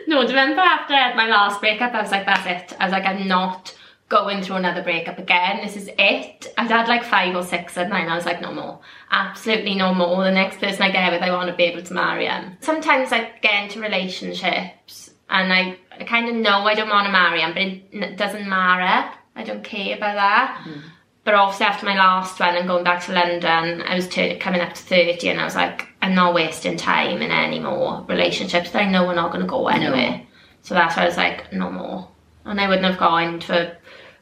No, 0.07 0.23
do 0.23 0.29
you 0.33 0.38
remember 0.38 0.61
after 0.61 0.95
I 0.95 1.09
had 1.09 1.17
my 1.17 1.27
last 1.27 1.59
breakup, 1.61 1.93
I 1.93 2.01
was 2.01 2.12
like, 2.12 2.25
that's 2.25 2.47
it. 2.73 2.77
I 2.81 2.85
was 2.85 2.93
like, 2.93 3.05
I'm 3.05 3.27
not 3.27 3.77
going 4.09 4.42
through 4.42 4.57
another 4.57 4.83
breakup 4.83 5.18
again. 5.18 5.61
This 5.62 5.77
is 5.77 5.90
it. 5.99 6.53
I'd 6.57 6.71
had 6.71 6.88
like 6.88 7.05
five 7.05 7.37
or 7.37 7.42
six 7.42 7.77
and 7.77 7.92
then 7.92 8.09
I 8.09 8.14
was 8.14 8.25
like, 8.25 8.40
no 8.40 8.53
more. 8.53 8.81
Absolutely 9.11 9.75
no 9.75 9.94
more. 9.94 10.25
The 10.25 10.31
next 10.31 10.61
person 10.61 10.83
I 10.83 10.90
get 10.90 11.12
with, 11.12 11.23
I 11.23 11.31
want 11.31 11.51
to 11.51 11.57
be 11.57 11.64
able 11.64 11.83
to 11.83 11.94
marry 11.94 12.27
him. 12.27 12.57
Sometimes 12.61 13.12
I 13.12 13.31
get 13.42 13.64
into 13.64 13.81
relationships 13.81 15.11
and 15.29 15.53
I, 15.53 15.79
I 15.90 16.05
kind 16.05 16.29
of 16.29 16.37
know 16.37 16.61
I 16.61 16.75
don't 16.75 16.88
want 16.88 17.07
to 17.07 17.12
marry 17.12 17.42
him, 17.42 17.53
but 17.53 18.03
it 18.03 18.16
doesn't 18.16 18.49
matter. 18.49 19.14
I 19.37 19.44
don't 19.44 19.62
care 19.62 19.97
about 19.97 20.14
that. 20.14 20.64
Mm-hmm. 20.66 20.81
But 21.25 21.35
obviously 21.35 21.66
after 21.66 21.85
my 21.85 21.94
last 21.94 22.40
one 22.40 22.57
and 22.57 22.66
going 22.66 22.85
back 22.85 23.05
to 23.05 23.12
London, 23.12 23.83
I 23.83 23.94
was 23.94 24.07
coming 24.07 24.62
up 24.62 24.73
to 24.73 24.83
30 24.83 25.29
and 25.29 25.38
I 25.38 25.44
was 25.44 25.55
like, 25.55 25.87
I'm 26.01 26.14
not 26.14 26.33
wasting 26.33 26.79
time 26.79 27.21
in 27.21 27.31
any 27.31 27.59
more 27.61 28.07
relationships 28.09 28.71
that 28.71 28.83
I 28.83 28.90
know 28.90 29.07
we're 29.07 29.14
not 29.14 29.33
going 29.33 29.42
to 29.42 29.47
go 29.47 29.68
anywhere. 29.68 30.23
So 30.62 30.75
that's 30.75 30.97
why 30.97 31.03
I 31.03 31.07
was 31.07 31.18
like, 31.18 31.53
no 31.53 31.71
more. 31.71 32.09
And 32.47 32.59
I 32.59 32.66
wouldn't 32.66 32.87
have 32.87 32.99
gone 32.99 33.42
a 33.51 33.77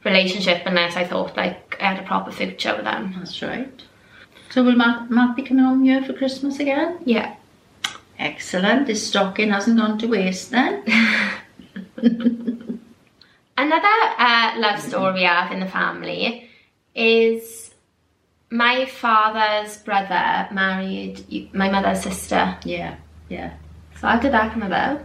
relationship 0.06 0.62
unless 0.64 0.96
I 0.96 1.04
thought 1.04 1.36
like 1.36 1.76
I 1.80 1.92
had 1.92 2.02
a 2.02 2.06
proper 2.06 2.30
future 2.30 2.74
with 2.74 2.84
them. 2.84 3.14
That's 3.18 3.42
right. 3.42 3.82
So 4.50 4.62
will 4.64 4.76
Matt, 4.76 5.10
Matt 5.10 5.36
be 5.36 5.42
coming 5.42 5.64
home 5.64 5.84
here 5.84 6.02
for 6.02 6.14
Christmas 6.14 6.58
again? 6.60 6.98
Yeah. 7.04 7.34
Excellent. 8.18 8.86
This 8.86 9.06
stocking 9.06 9.50
hasn't 9.50 9.76
gone 9.76 9.98
to 9.98 10.06
waste 10.06 10.50
then. 10.50 10.82
Another 13.58 13.96
uh, 14.18 14.54
love 14.56 14.80
story 14.80 15.14
we 15.14 15.22
have 15.24 15.52
in 15.52 15.60
the 15.60 15.66
family 15.66 16.48
is 16.94 17.74
my 18.50 18.86
father's 18.86 19.76
brother 19.78 20.48
married 20.52 21.52
my 21.52 21.68
mother's 21.70 22.02
sister. 22.02 22.56
yeah, 22.64 22.96
yeah. 23.28 23.54
So 24.00 24.06
how 24.06 24.18
did 24.18 24.32
that 24.32 24.52
come 24.52 24.62
about? 24.62 25.02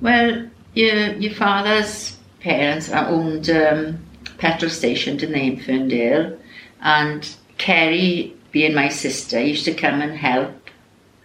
Well, 0.00 0.48
your 0.74 1.14
your 1.14 1.32
father's 1.32 2.16
parents 2.40 2.90
owned 2.90 3.48
um, 3.50 3.98
petrol 4.40 4.70
station, 4.70 5.16
didn't 5.16 5.34
they, 5.34 5.56
Ferndale? 5.64 6.36
And 6.80 7.28
Kerry, 7.58 8.34
being 8.52 8.74
my 8.74 8.88
sister, 8.88 9.40
used 9.40 9.64
to 9.66 9.74
come 9.74 10.00
and 10.00 10.16
help 10.16 10.52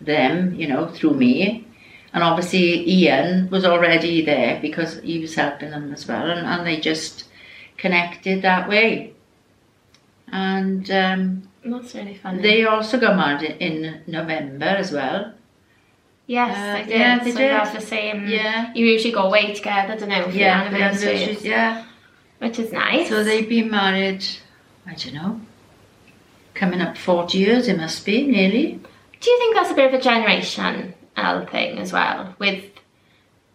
them, 0.01 0.53
you 0.55 0.67
know, 0.67 0.87
through 0.89 1.15
me. 1.15 1.65
And 2.13 2.23
obviously 2.23 2.87
Ian 2.89 3.49
was 3.49 3.65
already 3.65 4.23
there 4.23 4.59
because 4.61 4.99
he 5.01 5.19
was 5.19 5.35
helping 5.35 5.71
them 5.71 5.91
as 5.93 6.07
well, 6.07 6.29
and, 6.29 6.45
and 6.45 6.65
they 6.67 6.79
just 6.79 7.25
connected 7.77 8.41
that 8.43 8.69
way. 8.69 9.13
And 10.31 10.89
um, 10.91 11.49
That's 11.63 11.93
really 11.95 12.15
funny. 12.15 12.41
they 12.41 12.65
also 12.65 12.99
got 12.99 13.15
married 13.17 13.57
in 13.59 14.01
November 14.07 14.65
as 14.65 14.91
well. 14.91 15.33
yes, 16.27 16.55
Uh, 16.57 16.73
they 16.85 16.91
did. 16.91 16.99
yeah, 16.99 17.23
they 17.23 17.31
so 17.31 17.37
did. 17.37 17.81
the 17.81 17.85
same. 17.85 18.27
Yeah. 18.27 18.73
You 18.73 18.85
usually 18.85 19.13
go 19.13 19.23
away 19.23 19.53
together, 19.53 19.95
don't 19.97 20.09
know, 20.09 20.23
for 20.23 20.29
Yeah, 20.31 20.69
the 20.69 20.75
anniversaries, 20.77 21.43
yeah. 21.43 21.83
Which 22.45 22.59
is 22.59 22.71
nice. 22.71 23.09
So 23.09 23.23
they've 23.23 23.49
been 23.49 23.71
married, 23.71 24.23
I 24.85 24.93
don't 24.93 25.15
know, 25.15 25.41
coming 26.53 26.79
up 26.79 26.95
40 26.95 27.39
years 27.39 27.67
it 27.67 27.77
must 27.77 28.05
be, 28.05 28.27
nearly. 28.27 28.79
Do 29.19 29.31
you 29.31 29.37
think 29.39 29.55
that's 29.55 29.71
a 29.71 29.73
bit 29.73 29.91
of 29.91 29.99
a 29.99 30.03
generational 30.03 31.49
thing 31.49 31.79
as 31.79 31.91
well? 31.91 32.35
With 32.37 32.65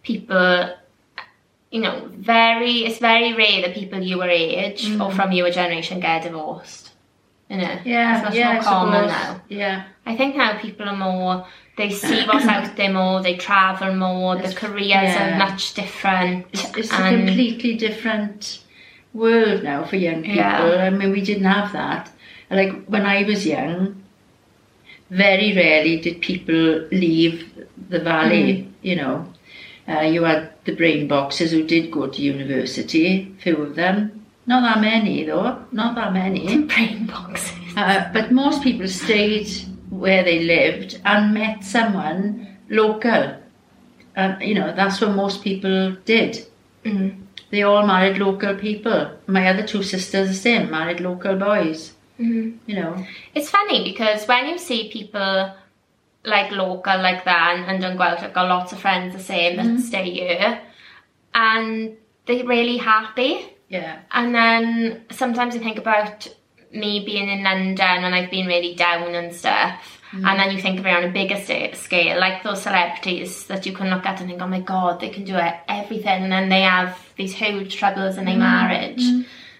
people, 0.03 0.75
you 1.69 1.79
know, 1.79 2.09
very, 2.11 2.79
it's 2.79 2.99
very 2.99 3.33
rare 3.33 3.61
that 3.61 3.73
people 3.73 4.01
your 4.01 4.27
age 4.27 4.85
or 4.85 5.09
mm. 5.09 5.15
from 5.15 5.31
your 5.31 5.49
generation 5.51 6.01
get 6.01 6.23
divorced. 6.23 6.91
You 7.49 7.57
know, 7.57 7.79
it's 7.85 8.23
much 8.23 8.33
yeah, 8.33 8.53
more 8.53 8.61
common 8.61 9.07
now. 9.07 9.41
Yeah, 9.47 9.85
I 10.05 10.17
think 10.17 10.35
now 10.35 10.59
people 10.59 10.87
are 10.87 10.97
more, 10.97 11.45
they 11.77 11.91
see 11.91 12.25
what's 12.25 12.45
out 12.45 12.75
there 12.75 12.91
more, 12.91 13.21
they 13.21 13.37
travel 13.37 13.95
more, 13.95 14.35
the 14.35 14.53
careers 14.53 14.89
yeah. 14.89 15.35
are 15.35 15.37
much 15.37 15.75
different. 15.75 16.47
it's, 16.51 16.77
it's 16.77 16.91
a 16.91 17.09
completely 17.09 17.75
different 17.75 18.61
world 19.13 19.63
now 19.63 19.83
for 19.83 19.95
young 19.97 20.21
people. 20.23 20.35
Yeah. 20.35 20.87
I 20.87 20.89
mean, 20.89 21.11
we 21.11 21.21
didn't 21.21 21.45
have 21.45 21.73
that. 21.73 22.11
Like 22.49 22.85
when 22.85 23.05
I 23.05 23.23
was 23.23 23.45
young, 23.45 24.03
very 25.09 25.53
rarely 25.55 25.99
did 25.99 26.21
people 26.21 26.87
leave 26.91 27.45
the 27.89 27.99
valley, 27.99 28.53
Mm. 28.53 28.67
you 28.81 28.95
know. 28.95 29.27
Uh, 29.87 30.01
you 30.01 30.23
had 30.23 30.51
the 30.65 30.75
brain 30.75 31.07
boxes 31.07 31.51
who 31.51 31.63
did 31.63 31.91
go 31.91 32.07
to 32.07 32.21
university, 32.21 33.33
few 33.39 33.57
of 33.57 33.75
them. 33.75 34.25
Not 34.45 34.61
that 34.63 34.81
many 34.81 35.23
though, 35.25 35.63
not 35.71 35.95
that 35.95 36.13
many. 36.13 36.57
Brain 36.73 37.05
boxes. 37.07 37.51
Uh, 37.75 38.09
but 38.13 38.31
most 38.31 38.63
people 38.63 38.87
stayed 38.87 39.49
where 39.89 40.23
they 40.23 40.43
lived 40.43 40.99
and 41.05 41.33
met 41.33 41.63
someone 41.63 42.57
local. 42.69 43.35
And 44.15 44.41
you 44.41 44.55
know, 44.55 44.73
that's 44.75 45.01
what 45.01 45.11
most 45.15 45.43
people 45.43 45.91
did. 46.05 46.45
Mm. 46.85 47.20
They 47.51 47.63
all 47.63 47.85
married 47.85 48.17
local 48.17 48.55
people. 48.55 49.11
My 49.27 49.47
other 49.47 49.65
two 49.67 49.83
sisters 49.83 50.29
the 50.29 50.33
same, 50.33 50.71
married 50.71 51.01
local 51.01 51.35
boys. 51.35 51.93
Mm. 52.19 52.57
You 52.65 52.75
know. 52.75 53.05
It's 53.35 53.49
funny 53.49 53.83
because 53.83 54.25
when 54.27 54.47
you 54.47 54.57
see 54.57 54.89
people 54.89 55.53
like 56.23 56.51
local 56.51 56.97
like 57.01 57.25
that 57.25 57.55
and, 57.55 57.65
and 57.65 57.83
Dungwelt, 57.83 58.23
I've 58.23 58.33
got 58.33 58.47
lots 58.47 58.71
of 58.71 58.79
friends 58.79 59.13
the 59.13 59.21
same 59.21 59.57
that 59.57 59.79
stay 59.81 60.09
here 60.09 60.61
and 61.33 61.97
they're 62.25 62.45
really 62.45 62.77
happy. 62.77 63.53
Yeah. 63.69 63.99
And 64.11 64.35
then 64.35 65.05
sometimes 65.11 65.55
I 65.55 65.59
think 65.59 65.77
about 65.77 66.27
me 66.71 67.03
being 67.05 67.29
in 67.29 67.43
London 67.43 68.03
and 68.03 68.15
I've 68.15 68.31
been 68.31 68.47
really 68.47 68.75
down 68.75 69.13
and 69.15 69.33
stuff. 69.33 70.00
And 70.13 70.39
then 70.39 70.51
you 70.51 70.61
think 70.61 70.79
of 70.79 70.85
it 70.85 70.89
on 70.93 71.03
a 71.05 71.09
bigger 71.11 71.37
scale, 71.75 72.19
like 72.19 72.43
those 72.43 72.61
celebrities 72.61 73.45
that 73.47 73.65
you 73.65 73.71
can 73.73 73.89
look 73.89 74.05
at 74.05 74.19
and 74.19 74.29
think, 74.29 74.41
oh 74.41 74.47
my 74.47 74.59
god, 74.59 74.99
they 74.99 75.09
can 75.09 75.23
do 75.23 75.35
it, 75.35 75.53
everything. 75.69 76.23
And 76.23 76.31
then 76.31 76.49
they 76.49 76.61
have 76.61 76.97
these 77.15 77.33
huge 77.33 77.77
troubles 77.77 78.17
in 78.17 78.25
their 78.25 78.37
marriage. 78.37 79.01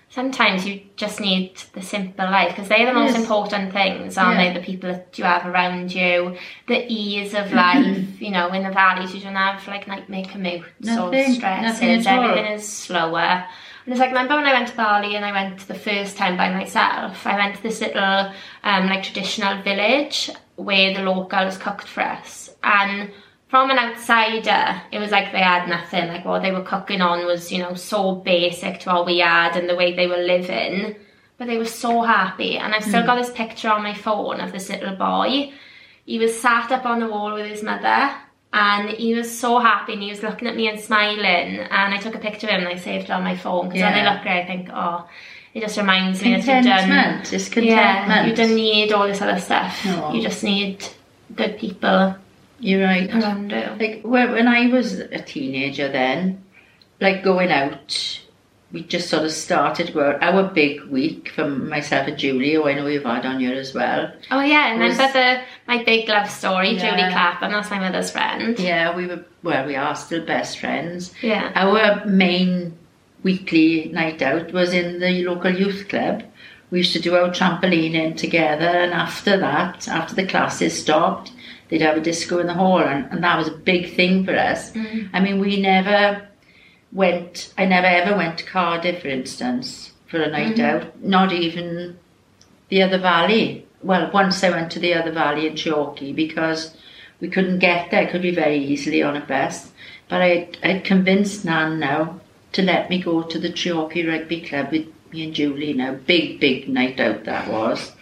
Sometimes 0.10 0.68
you 0.68 0.82
just 0.98 1.22
need 1.22 1.56
the 1.72 1.82
simple 1.82 2.26
life 2.26 2.50
because 2.50 2.68
they're 2.68 2.86
the 2.86 2.92
most 2.92 3.14
Yes. 3.14 3.22
important 3.22 3.72
things, 3.72 4.18
aren't 4.18 4.40
Yeah. 4.42 4.50
they? 4.54 4.60
The 4.60 4.66
people 4.66 4.92
that 4.92 5.18
you 5.18 5.24
have 5.24 5.46
around 5.46 5.94
you, 5.94 6.36
the 6.68 6.86
ease 6.92 7.34
of 7.34 7.54
life. 7.54 7.98
you 8.20 8.30
know, 8.30 8.50
in 8.50 8.64
the 8.64 8.72
valleys, 8.72 9.16
you 9.16 9.22
don't 9.22 9.36
have 9.36 9.66
like 9.70 9.88
nightmare 9.88 10.24
commutes 10.26 10.66
or 10.84 11.12
Nothing, 11.12 11.34
stresses. 11.36 12.06
at 12.06 12.18
all. 12.20 12.26
Everything 12.26 12.52
is 12.54 12.68
slower. 12.68 13.46
And 13.86 13.94
it's 13.94 14.00
like, 14.02 14.10
remember 14.10 14.36
when 14.36 14.46
I 14.46 14.54
went 14.54 14.68
to 14.68 14.76
Bali 14.76 15.16
and 15.16 15.24
I 15.26 15.32
went 15.32 15.66
the 15.68 15.74
first 15.76 16.18
time 16.18 16.36
by 16.36 16.50
myself? 16.54 17.26
I 17.26 17.36
went 17.38 17.56
to 17.56 17.64
this 17.64 17.80
little, 17.80 18.32
um, 18.66 18.88
like 18.88 19.04
traditional 19.04 19.62
village 19.64 20.30
where 20.56 20.94
the 20.94 21.02
locals 21.02 21.58
cooked 21.58 21.88
for 21.88 22.02
us. 22.02 22.50
And 22.64 23.12
from 23.48 23.70
an 23.70 23.80
outsider, 23.80 24.82
it 24.92 25.00
was 25.00 25.12
like 25.12 25.32
they 25.32 25.40
had 25.40 25.68
nothing. 25.68 26.08
Like 26.08 26.26
what 26.26 26.42
they 26.42 26.52
were 26.52 26.64
cooking 26.64 27.02
on 27.02 27.26
was, 27.26 27.52
you 27.52 27.60
know, 27.60 27.74
so 27.74 28.16
basic 28.16 28.80
to 28.82 28.90
what 28.90 29.06
we 29.06 29.20
had 29.20 29.58
and 29.58 29.70
the 29.70 29.76
way 29.76 29.96
they 29.96 30.08
were 30.08 30.18
living. 30.18 30.96
But 31.38 31.48
they 31.48 31.58
were 31.58 31.66
so 31.66 32.02
happy. 32.02 32.58
And 32.58 32.74
I've 32.74 32.84
still 32.84 33.02
hmm. 33.02 33.08
got 33.08 33.16
this 33.16 33.32
picture 33.32 33.70
on 33.70 33.84
my 33.84 33.94
phone 33.94 34.40
of 34.40 34.52
this 34.52 34.70
little 34.70 34.96
boy. 34.96 35.52
He 36.06 36.20
was 36.20 36.40
sat 36.40 36.72
up 36.72 36.86
on 36.86 37.00
the 37.00 37.08
wall 37.08 37.34
with 37.34 37.46
his 37.46 37.64
mother 37.64 38.16
and 38.54 38.90
he 38.90 39.14
was 39.14 39.40
so 39.40 39.60
happy 39.60 39.94
and 39.94 40.02
he 40.02 40.10
was 40.10 40.24
looking 40.24 40.48
at 40.48 40.56
me 40.56 40.68
and 40.68 40.80
smiling 40.80 41.60
and 41.60 41.94
I 41.94 41.98
took 41.98 42.16
a 42.16 42.20
picture 42.20 42.48
of 42.48 42.54
him 42.54 42.62
and 42.62 42.70
I 42.70 42.76
saved 42.76 43.06
it 43.06 43.12
on 43.12 43.24
my 43.24 43.36
phone 43.36 43.70
because 43.70 43.82
when 43.82 43.94
I 43.94 44.04
Yeah. 44.04 44.14
look 44.14 44.26
at 44.26 44.38
it 44.38 44.44
I 44.44 44.46
think 44.46 44.70
oh 44.74 45.08
it 45.54 45.62
just 45.62 45.78
reminds 45.78 46.22
me 46.22 46.30
that 46.32 46.38
you've 46.38 46.46
done 46.46 46.64
Contentment. 46.64 47.66
Yeah 47.66 48.26
you 48.26 48.36
don't 48.36 48.56
need 48.56 48.92
all 48.94 49.08
this 49.08 49.22
other 49.22 49.40
stuff 49.40 49.84
No. 49.86 50.14
you 50.14 50.22
just 50.22 50.44
need 50.44 50.86
good 51.36 51.58
people 51.58 52.16
You're 52.60 52.84
right. 52.86 53.10
around 53.14 53.52
you 53.52 53.66
Like 53.80 54.02
when 54.04 54.48
I 54.48 54.68
was 54.68 55.00
a 55.00 55.20
teenager, 55.20 55.88
then, 55.92 56.44
like 57.00 57.24
going 57.24 57.52
out, 57.52 58.20
we 58.72 58.84
just 58.84 59.10
sort 59.10 59.24
of 59.26 59.32
started. 59.32 59.98
Our 59.98 60.44
big 60.44 60.84
week 60.86 61.30
for 61.36 61.48
myself 61.50 62.08
and 62.08 62.18
Julie, 62.18 62.54
who 62.54 62.68
I 62.70 62.74
know 62.76 62.86
you've 62.88 63.04
had 63.04 63.26
on 63.26 63.40
here 63.40 63.56
as 63.56 63.74
well. 63.74 64.12
oh 64.30 64.42
yeah 64.42 64.72
and 64.72 64.82
Was- 64.82 64.94
remember 64.98 65.14
the 65.20 65.42
my 65.68 65.84
big 65.84 66.08
love 66.08 66.30
story 66.30 66.72
Yeah. 66.76 66.82
Julie 66.92 67.12
Clapham 67.12 67.52
that's 67.52 67.72
my 67.72 67.80
mother's 67.80 68.12
friend 68.12 68.58
Yeah, 68.60 68.96
we 68.96 69.08
were 69.08 69.26
well, 69.44 69.66
we 69.66 69.76
are 69.76 69.96
still 69.96 70.24
best 70.26 70.60
friends. 70.60 71.12
yeah 71.22 71.52
Our 71.56 72.06
main 72.06 72.78
weekly 73.24 73.90
night 73.94 74.22
out 74.22 74.52
was 74.52 74.74
in 74.74 75.00
the 75.00 75.24
local 75.24 75.54
youth 75.54 75.88
club. 75.90 76.24
We 76.70 76.80
used 76.80 76.94
to 76.94 77.00
do 77.00 77.16
our 77.16 77.30
trampolining 77.30 78.16
together, 78.16 78.66
and 78.66 78.94
after 78.94 79.38
that, 79.38 79.88
after 79.88 80.16
the 80.16 80.26
classes 80.26 80.80
stopped, 80.80 81.34
they'd 81.68 81.82
have 81.82 81.98
a 81.98 82.02
disco 82.02 82.40
in 82.40 82.48
the 82.48 82.54
hall, 82.54 82.80
and, 82.80 83.12
and 83.12 83.24
that 83.24 83.38
was 83.38 83.50
a 83.50 83.58
big 83.58 83.94
thing 83.94 84.24
for 84.24 84.36
us. 84.36 84.72
Mm. 84.72 85.10
I 85.12 85.20
mean, 85.20 85.40
we 85.40 85.60
never 85.60 86.28
went, 86.94 87.54
I 87.58 87.66
never 87.66 87.88
ever 87.88 88.16
went 88.16 88.38
to 88.40 88.46
Cardiff, 88.46 89.02
for 89.02 89.10
instance, 89.10 89.92
for 90.08 90.22
a 90.22 90.30
night 90.30 90.56
mm. 90.56 90.64
out, 90.64 91.02
not 91.04 91.34
even 91.34 92.00
the 92.70 92.82
other 92.82 92.98
valley. 92.98 93.68
Well, 93.84 94.10
once 94.14 94.42
I 94.44 94.50
went 94.50 94.72
to 94.72 94.80
the 94.80 94.94
other 94.94 95.12
valley 95.12 95.48
in 95.48 95.58
Chalky 95.58 96.14
because 96.14 96.76
we 97.20 97.28
couldn't 97.28 97.60
get 97.60 97.92
there, 97.92 98.08
could 98.08 98.22
be 98.22 98.34
very 98.34 98.58
easily 98.58 99.04
on 99.04 99.18
a 99.18 99.26
bus. 99.26 99.72
But 100.08 100.22
I 100.22 100.50
I'd 100.64 100.86
convinced 100.86 101.44
Nan 101.44 101.80
now 101.80 102.21
to 102.54 102.62
let 102.62 102.90
me 102.90 103.02
go 103.02 103.24
to 103.24 103.40
the 103.40 103.52
Chalky 103.52 104.06
Rugby 104.06 104.42
Club 104.42 104.72
with 104.72 104.88
me 105.12 105.24
and 105.24 105.34
Julie 105.34 105.74
now. 105.74 105.94
Big, 105.94 106.40
big 106.40 106.68
night 106.68 107.00
out 107.00 107.24
that 107.26 107.50
was. 107.50 107.94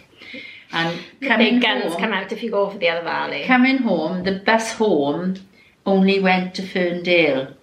And 0.72 1.00
the 1.20 1.28
coming 1.28 1.54
big 1.54 1.62
guns 1.62 1.92
home, 1.92 2.00
come 2.00 2.12
out 2.12 2.32
if 2.32 2.42
you 2.42 2.50
go 2.50 2.70
for 2.70 2.78
the 2.78 2.88
other 2.88 3.02
valley 3.02 3.44
coming 3.44 3.78
home, 3.78 4.22
the 4.22 4.40
bus 4.44 4.72
home 4.72 5.36
only 5.84 6.20
went 6.20 6.54
to 6.54 6.66
Ferndale, 6.66 7.54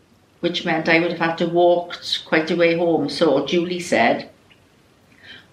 which 0.42 0.66
meant 0.66 0.90
I 0.90 1.00
would 1.00 1.12
have 1.12 1.20
had 1.20 1.38
to 1.38 1.48
walk 1.48 1.98
quite 2.26 2.52
a 2.52 2.56
way 2.56 2.78
home. 2.78 3.10
So 3.10 3.46
Julie 3.46 3.80
said, 3.80 4.30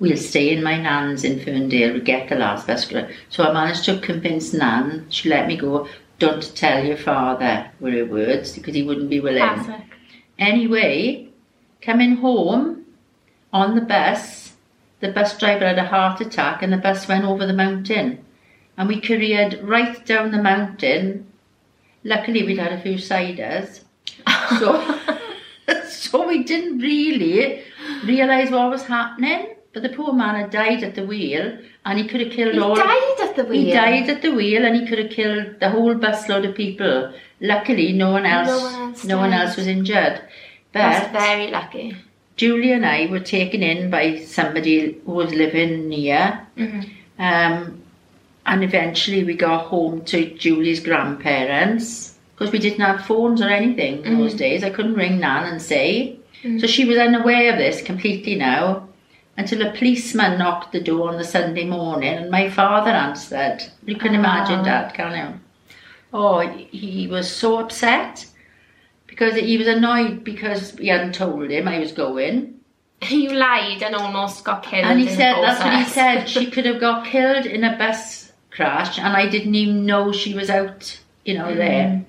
We'll 0.00 0.16
stay 0.16 0.50
in 0.50 0.64
my 0.64 0.80
nan's 0.80 1.22
in 1.22 1.38
Ferndale, 1.38 1.94
we 1.94 2.00
get 2.00 2.28
the 2.28 2.34
last 2.34 2.66
bus. 2.66 2.90
So 3.28 3.44
I 3.44 3.52
managed 3.52 3.84
to 3.84 4.00
convince 4.00 4.52
Nan, 4.52 5.06
she 5.08 5.28
let 5.28 5.46
me 5.46 5.56
go, 5.56 5.88
don't 6.18 6.54
tell 6.56 6.84
your 6.84 6.96
father, 6.96 7.70
were 7.78 7.92
her 7.92 8.04
words, 8.04 8.54
because 8.54 8.74
he 8.74 8.82
wouldn't 8.82 9.08
be 9.08 9.20
willing. 9.20 9.38
classic 9.38 9.84
Anyway, 10.38 11.23
coming 11.84 12.16
home 12.16 12.84
on 13.52 13.74
the 13.74 13.80
bus, 13.80 14.54
the 15.00 15.12
bus 15.12 15.38
driver 15.38 15.66
had 15.66 15.78
a 15.78 15.84
heart 15.84 16.20
attack 16.20 16.62
and 16.62 16.72
the 16.72 16.76
bus 16.78 17.06
went 17.06 17.24
over 17.24 17.46
the 17.46 17.52
mountain. 17.52 18.24
And 18.76 18.88
we 18.88 19.00
careered 19.00 19.60
right 19.62 20.04
down 20.04 20.32
the 20.32 20.42
mountain. 20.42 21.26
Luckily, 22.02 22.42
we'd 22.42 22.58
had 22.58 22.72
a 22.72 22.80
few 22.80 22.96
ciders. 22.96 23.80
So, 24.58 25.00
so 25.88 26.28
we 26.28 26.44
didn't 26.44 26.78
really 26.78 27.62
realise 28.04 28.50
what 28.50 28.70
was 28.70 28.84
happening. 28.84 29.54
But 29.72 29.82
the 29.82 29.88
poor 29.88 30.12
man 30.12 30.36
had 30.36 30.50
died 30.50 30.84
at 30.84 30.94
the 30.94 31.04
wheel 31.04 31.58
and 31.84 31.98
he 31.98 32.06
could 32.06 32.20
have 32.20 32.30
killed 32.30 32.54
he 32.54 32.60
all 32.60 32.76
died 32.76 33.20
at 33.20 33.34
the 33.34 33.44
wheel 33.44 33.64
he 33.64 33.72
died 33.72 34.08
at 34.08 34.22
the 34.22 34.30
wheel 34.30 34.64
and 34.64 34.76
he 34.76 34.86
could 34.86 34.98
have 34.98 35.10
killed 35.10 35.58
the 35.60 35.70
whole 35.70 35.94
busload 35.94 36.48
of 36.48 36.54
people. 36.54 37.12
Luckily, 37.40 37.92
no 37.92 38.12
one 38.12 38.24
else, 38.24 38.48
No 38.48 38.62
one 38.62 38.82
else 38.82 39.04
no 39.04 39.18
one 39.18 39.32
else 39.32 39.56
was 39.56 39.66
injured. 39.66 40.20
That's 40.74 41.06
But 41.12 41.20
very 41.20 41.50
lucky 41.50 41.96
Julie 42.36 42.72
and 42.72 42.84
I 42.84 43.06
were 43.06 43.20
taken 43.20 43.62
in 43.62 43.90
by 43.90 44.18
somebody 44.18 44.96
who 45.06 45.12
was 45.12 45.32
living 45.32 45.88
near, 45.88 46.40
Mhm. 46.58 46.84
um, 47.20 47.80
and 48.44 48.64
eventually 48.64 49.22
we 49.22 49.34
got 49.34 49.66
home 49.66 50.04
to 50.06 50.18
Julie's 50.42 50.80
grandparents 50.80 52.16
because 52.34 52.52
we 52.52 52.58
didn't 52.58 52.80
have 52.84 53.06
phones 53.06 53.40
or 53.40 53.48
anything 53.48 54.04
in 54.04 54.18
those 54.18 54.34
days. 54.34 54.64
I 54.64 54.70
couldn't 54.70 54.94
ring 54.94 55.20
Nan 55.20 55.44
and 55.52 55.62
say. 55.62 56.16
So 56.58 56.66
she 56.66 56.84
was 56.84 56.98
unaware 56.98 57.52
of 57.52 57.58
this 57.58 57.80
completely 57.80 58.34
now 58.34 58.88
until 59.38 59.62
a 59.62 59.70
policeman 59.70 60.36
knocked 60.36 60.72
the 60.72 60.80
door 60.80 61.08
on 61.08 61.16
the 61.16 61.24
Sunday 61.36 61.64
morning 61.64 62.14
and 62.18 62.30
my 62.30 62.50
father 62.50 62.90
answered. 62.90 63.58
You 63.86 63.94
can 63.96 64.14
imagine 64.14 64.58
Ah. 64.60 64.64
that, 64.70 64.94
can 64.94 65.12
you? 65.20 65.28
Oh, 66.12 66.40
he 66.70 67.06
was 67.06 67.30
so 67.30 67.58
upset 67.60 68.26
because 69.14 69.36
he 69.36 69.56
was 69.56 69.68
annoyed 69.68 70.24
because 70.24 70.72
he 70.76 70.88
hadn't 70.88 71.14
told 71.14 71.48
him 71.48 71.68
I 71.68 71.78
was 71.78 71.92
going. 71.92 72.58
you 73.08 73.32
lied 73.32 73.80
and 73.82 73.94
almost 73.94 74.44
got 74.44 74.64
killed 74.64 74.86
And 74.86 74.98
he 74.98 75.08
said, 75.08 75.34
that's 75.40 75.60
what 75.60 75.72
he 75.78 75.84
said. 75.84 76.24
She 76.28 76.50
could 76.50 76.66
have 76.66 76.80
got 76.80 77.06
killed 77.06 77.46
in 77.46 77.62
a 77.62 77.76
bus 77.78 78.32
crash 78.50 78.98
and 78.98 79.16
I 79.16 79.28
didn't 79.28 79.54
even 79.54 79.86
know 79.86 80.10
she 80.10 80.34
was 80.34 80.50
out, 80.50 80.98
you 81.24 81.38
know, 81.38 81.54
there. 81.54 82.04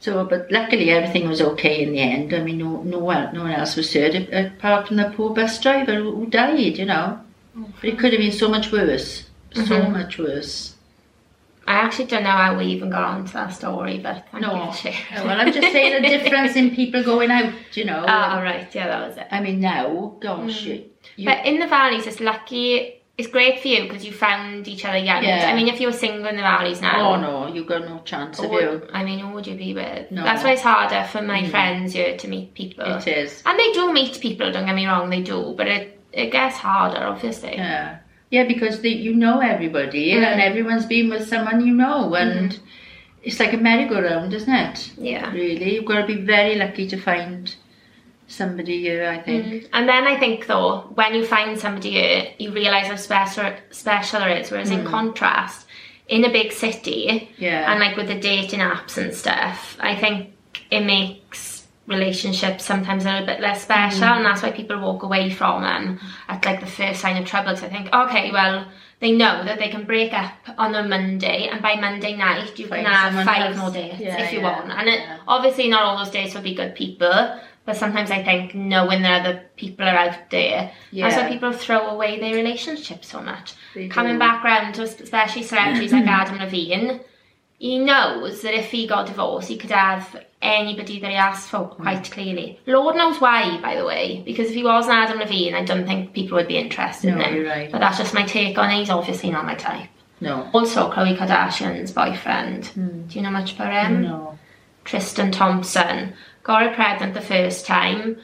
So, 0.00 0.24
but 0.24 0.50
luckily 0.50 0.90
everything 0.90 1.28
was 1.28 1.40
okay 1.40 1.84
in 1.84 1.92
the 1.92 2.00
end. 2.00 2.34
I 2.34 2.42
mean, 2.42 2.58
no, 2.58 2.82
no 2.82 2.98
one, 2.98 3.32
no 3.32 3.42
one 3.42 3.52
else 3.52 3.76
was 3.76 3.92
hurt 3.94 4.16
apart 4.32 4.88
from 4.88 4.96
the 4.96 5.12
poor 5.16 5.32
bus 5.32 5.60
driver 5.60 5.94
who 5.94 6.26
died, 6.26 6.76
you 6.76 6.86
know. 6.86 7.20
But 7.54 7.84
it 7.84 7.98
could 8.00 8.12
have 8.12 8.20
been 8.20 8.32
so 8.32 8.48
much 8.48 8.72
worse, 8.72 9.24
so 9.54 9.62
Mhm. 9.62 9.92
much 9.92 10.18
worse. 10.18 10.71
I 11.72 11.76
actually 11.84 12.06
don't 12.12 12.24
know 12.24 12.30
how 12.44 12.56
we 12.58 12.64
even 12.66 12.90
got 12.90 13.04
onto 13.14 13.32
that 13.32 13.50
story, 13.60 13.98
but 13.98 14.26
thank 14.30 14.42
No. 14.44 14.50
you 14.66 14.72
for 14.72 14.76
sharing. 14.78 15.26
Well, 15.26 15.40
I'm 15.40 15.52
just 15.52 15.72
saying 15.72 16.02
the 16.02 16.08
difference 16.16 16.54
in 16.56 16.66
people 16.80 17.02
going 17.02 17.30
out, 17.30 17.52
you 17.74 17.84
know. 17.90 18.00
All 18.00 18.42
right, 18.50 18.68
yeah, 18.74 18.88
that 18.88 19.08
was 19.08 19.16
it. 19.16 19.26
I 19.30 19.40
mean, 19.40 19.60
now, 19.60 20.14
gosh, 20.20 20.62
you, 20.62 20.84
you, 21.16 21.26
But 21.28 21.46
in 21.46 21.58
the 21.60 21.66
valleys, 21.66 22.06
it's 22.06 22.20
lucky. 22.20 22.98
It's 23.18 23.28
great 23.28 23.60
for 23.60 23.68
you 23.68 23.80
because 23.84 24.04
you 24.06 24.12
found 24.12 24.66
each 24.72 24.84
other 24.84 24.96
young. 24.98 25.22
Yeah. 25.22 25.50
I 25.50 25.54
mean, 25.54 25.68
if 25.68 25.78
you 25.80 25.86
were 25.86 25.92
single 26.06 26.26
in 26.26 26.36
the 26.36 26.42
valleys 26.42 26.80
now, 26.80 26.96
oh 27.12 27.16
no, 27.20 27.34
you 27.54 27.64
got 27.64 27.82
no 27.92 28.00
chance 28.04 28.38
of 28.38 28.50
you. 28.52 28.88
I 28.92 29.04
mean, 29.04 29.18
who 29.18 29.28
would 29.34 29.46
you 29.46 29.54
be 29.54 29.72
with? 29.74 30.10
No. 30.10 30.24
That's 30.24 30.42
why 30.44 30.52
it's 30.52 30.62
harder 30.62 31.02
for 31.12 31.20
my 31.22 31.40
Mm. 31.42 31.50
friends 31.50 31.92
here 31.92 32.16
to 32.22 32.26
meet 32.28 32.54
people. 32.54 32.84
It 32.96 33.06
is. 33.06 33.42
And 33.46 33.58
they 33.58 33.70
do 33.72 33.92
meet 33.92 34.18
people. 34.20 34.50
Don't 34.50 34.66
get 34.66 34.74
me 34.74 34.86
wrong, 34.86 35.10
they 35.10 35.22
do, 35.22 35.54
but 35.56 35.68
it 35.68 35.84
it 36.12 36.28
gets 36.38 36.56
harder, 36.56 37.02
obviously. 37.12 37.54
Yeah, 37.54 37.98
yeah, 38.32 38.44
because 38.52 38.80
the, 38.80 38.90
you 39.06 39.12
know 39.14 39.36
everybody, 39.40 40.06
Mm. 40.12 40.24
and 40.30 40.40
everyone's 40.40 40.86
been 40.86 41.08
with 41.10 41.28
someone 41.28 41.58
you 41.66 41.74
know, 41.74 42.14
and 42.14 42.58
it's 43.22 43.38
like 43.38 43.52
a 43.52 43.58
merry-go-round, 43.68 44.32
isn't 44.38 44.54
it? 44.66 44.78
Yeah. 44.98 45.30
Really, 45.32 45.74
you've 45.74 45.84
got 45.90 46.00
to 46.00 46.06
be 46.14 46.20
very 46.36 46.54
lucky 46.56 46.86
to 46.92 46.96
find 46.96 47.54
somebody 48.38 48.76
here. 48.86 49.04
I 49.16 49.18
think. 49.26 49.44
Mm. 49.46 49.68
And 49.74 49.88
then 49.92 50.04
I 50.12 50.18
think 50.18 50.46
though, 50.46 50.70
when 50.98 51.14
you 51.14 51.24
find 51.26 51.58
somebody 51.58 51.90
here, 52.00 52.20
you 52.38 52.50
realise 52.52 52.86
how 52.92 52.96
special 52.96 53.52
special 53.70 54.22
it 54.22 54.38
is. 54.40 54.50
Whereas 54.50 54.70
in 54.70 54.84
contrast, 54.86 55.66
in 56.08 56.24
a 56.24 56.32
big 56.38 56.52
city, 56.52 57.28
Yeah. 57.46 57.70
and 57.70 57.78
like 57.84 57.96
with 57.98 58.08
the 58.08 58.18
dating 58.32 58.60
apps 58.60 58.96
and 58.96 59.12
stuff, 59.22 59.76
I 59.80 59.94
think 60.02 60.16
it 60.70 60.84
makes 60.96 61.51
relationships 61.86 62.64
sometimes 62.64 63.04
a 63.04 63.10
little 63.10 63.26
bit 63.26 63.40
less 63.40 63.62
special, 63.62 64.02
mm. 64.02 64.16
and 64.16 64.26
that's 64.26 64.42
why 64.42 64.52
people 64.52 64.78
walk 64.80 65.02
away 65.02 65.30
from 65.30 65.62
them 65.62 66.00
at 66.28 66.44
like 66.44 66.60
the 66.60 66.66
first 66.66 67.00
sign 67.00 67.20
of 67.20 67.26
trouble. 67.26 67.50
Because 67.50 67.64
I 67.64 67.68
think, 67.68 67.92
okay, 67.92 68.30
well, 68.30 68.66
they 69.00 69.12
know 69.12 69.44
that 69.44 69.58
they 69.58 69.68
can 69.68 69.84
break 69.84 70.12
up 70.12 70.32
on 70.58 70.74
a 70.74 70.86
Monday, 70.86 71.48
and 71.48 71.60
by 71.60 71.74
Monday 71.74 72.16
night 72.16 72.56
you 72.58 72.68
Find 72.68 72.86
can 72.86 72.94
have 72.94 73.24
five 73.26 73.50
else. 73.50 73.56
more 73.56 73.70
dates 73.70 73.98
Yeah, 73.98 74.22
if 74.22 74.32
you 74.32 74.40
yeah, 74.40 74.58
want. 74.58 74.70
And 74.70 74.88
it, 74.88 75.00
yeah. 75.00 75.18
obviously, 75.26 75.68
not 75.68 75.82
all 75.82 75.98
those 75.98 76.10
dates 76.10 76.34
will 76.34 76.42
be 76.42 76.54
good 76.54 76.74
people. 76.74 77.38
But 77.64 77.76
sometimes 77.76 78.10
I 78.10 78.24
think 78.24 78.56
knowing 78.56 79.02
that 79.02 79.20
other 79.20 79.48
people 79.56 79.86
are 79.86 79.96
out 79.96 80.30
there, 80.30 80.72
that's 80.92 81.16
why 81.16 81.28
people 81.28 81.52
throw 81.52 81.90
away 81.90 82.18
their 82.18 82.34
relationships 82.34 83.06
so 83.08 83.20
much. 83.20 83.54
They 83.74 83.86
Coming 83.86 84.14
do. 84.14 84.18
back 84.18 84.42
round 84.42 84.74
to 84.76 84.82
especially 84.82 85.44
celebrities 85.44 85.92
like 85.92 86.06
Adam 86.08 86.38
Levine, 86.38 87.00
he 87.62 87.78
knows 87.78 88.42
that 88.42 88.58
if 88.58 88.72
he 88.72 88.88
got 88.88 89.06
divorced, 89.06 89.46
he 89.46 89.56
could 89.56 89.70
have 89.70 90.24
anybody 90.42 90.98
that 90.98 91.10
he 91.12 91.16
asked 91.16 91.48
for 91.48 91.68
quite 91.68 92.02
mm. 92.02 92.10
clearly. 92.10 92.58
Lord 92.66 92.96
knows 92.96 93.20
why, 93.20 93.60
by 93.60 93.76
the 93.76 93.84
way, 93.84 94.20
because 94.26 94.48
if 94.48 94.54
he 94.56 94.64
wasn't 94.64 94.96
Adam 94.96 95.20
Levine, 95.20 95.54
I 95.54 95.64
don't 95.64 95.86
think 95.86 96.12
people 96.12 96.38
would 96.38 96.48
be 96.48 96.58
interested 96.58 97.14
No, 97.14 97.22
in 97.22 97.34
him. 97.34 97.44
right. 97.44 97.70
But 97.70 97.78
that's 97.78 97.98
just 97.98 98.14
my 98.14 98.24
take 98.24 98.58
on 98.58 98.68
it. 98.68 98.80
He's 98.80 98.90
obviously 98.90 99.30
not 99.30 99.44
my 99.46 99.54
type. 99.54 99.88
No. 100.20 100.50
Also, 100.52 100.90
Khloe 100.90 101.16
Kardashian's 101.16 101.92
boyfriend. 101.92 102.66
Hmm. 102.66 103.06
Do 103.06 103.14
you 103.14 103.22
know 103.22 103.30
much 103.30 103.54
about 103.54 103.86
him? 103.86 104.02
No. 104.02 104.36
Tristan 104.84 105.30
Thompson 105.30 106.14
got 106.42 106.62
her 106.62 106.74
pregnant 106.74 107.14
the 107.14 107.20
first 107.20 107.64
time. 107.64 108.18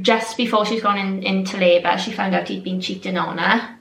Just 0.00 0.36
before 0.36 0.64
she 0.64 0.74
was 0.74 0.84
going 0.84 0.98
in, 0.98 1.22
into 1.24 1.56
labour, 1.56 1.98
she 1.98 2.12
found 2.12 2.32
out 2.32 2.46
he'd 2.46 2.62
been 2.62 2.80
cheating 2.80 3.18
on 3.18 3.38
her. 3.38 3.76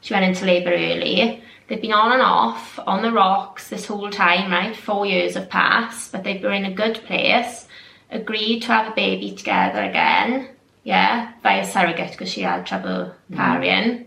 She 0.00 0.14
went 0.14 0.26
into 0.26 0.44
labour 0.44 0.70
early. 0.70 1.42
They've 1.68 1.80
been 1.80 1.92
on 1.92 2.12
and 2.12 2.22
off 2.22 2.78
on 2.86 3.02
the 3.02 3.10
rocks 3.10 3.68
this 3.68 3.86
whole 3.86 4.10
time, 4.10 4.52
right? 4.52 4.76
Four 4.76 5.04
years 5.06 5.34
have 5.34 5.50
passed, 5.50 6.12
but 6.12 6.22
they 6.22 6.38
were 6.38 6.52
in 6.52 6.64
a 6.64 6.72
good 6.72 7.02
place. 7.06 7.66
Agreed 8.10 8.60
to 8.62 8.68
have 8.68 8.92
a 8.92 8.94
baby 8.94 9.34
together 9.34 9.82
again, 9.82 10.48
yeah, 10.84 11.32
via 11.42 11.66
surrogate 11.66 12.12
because 12.12 12.30
she 12.30 12.42
had 12.42 12.66
trouble 12.66 13.12
mm-hmm. 13.30 13.36
carrying. 13.36 14.06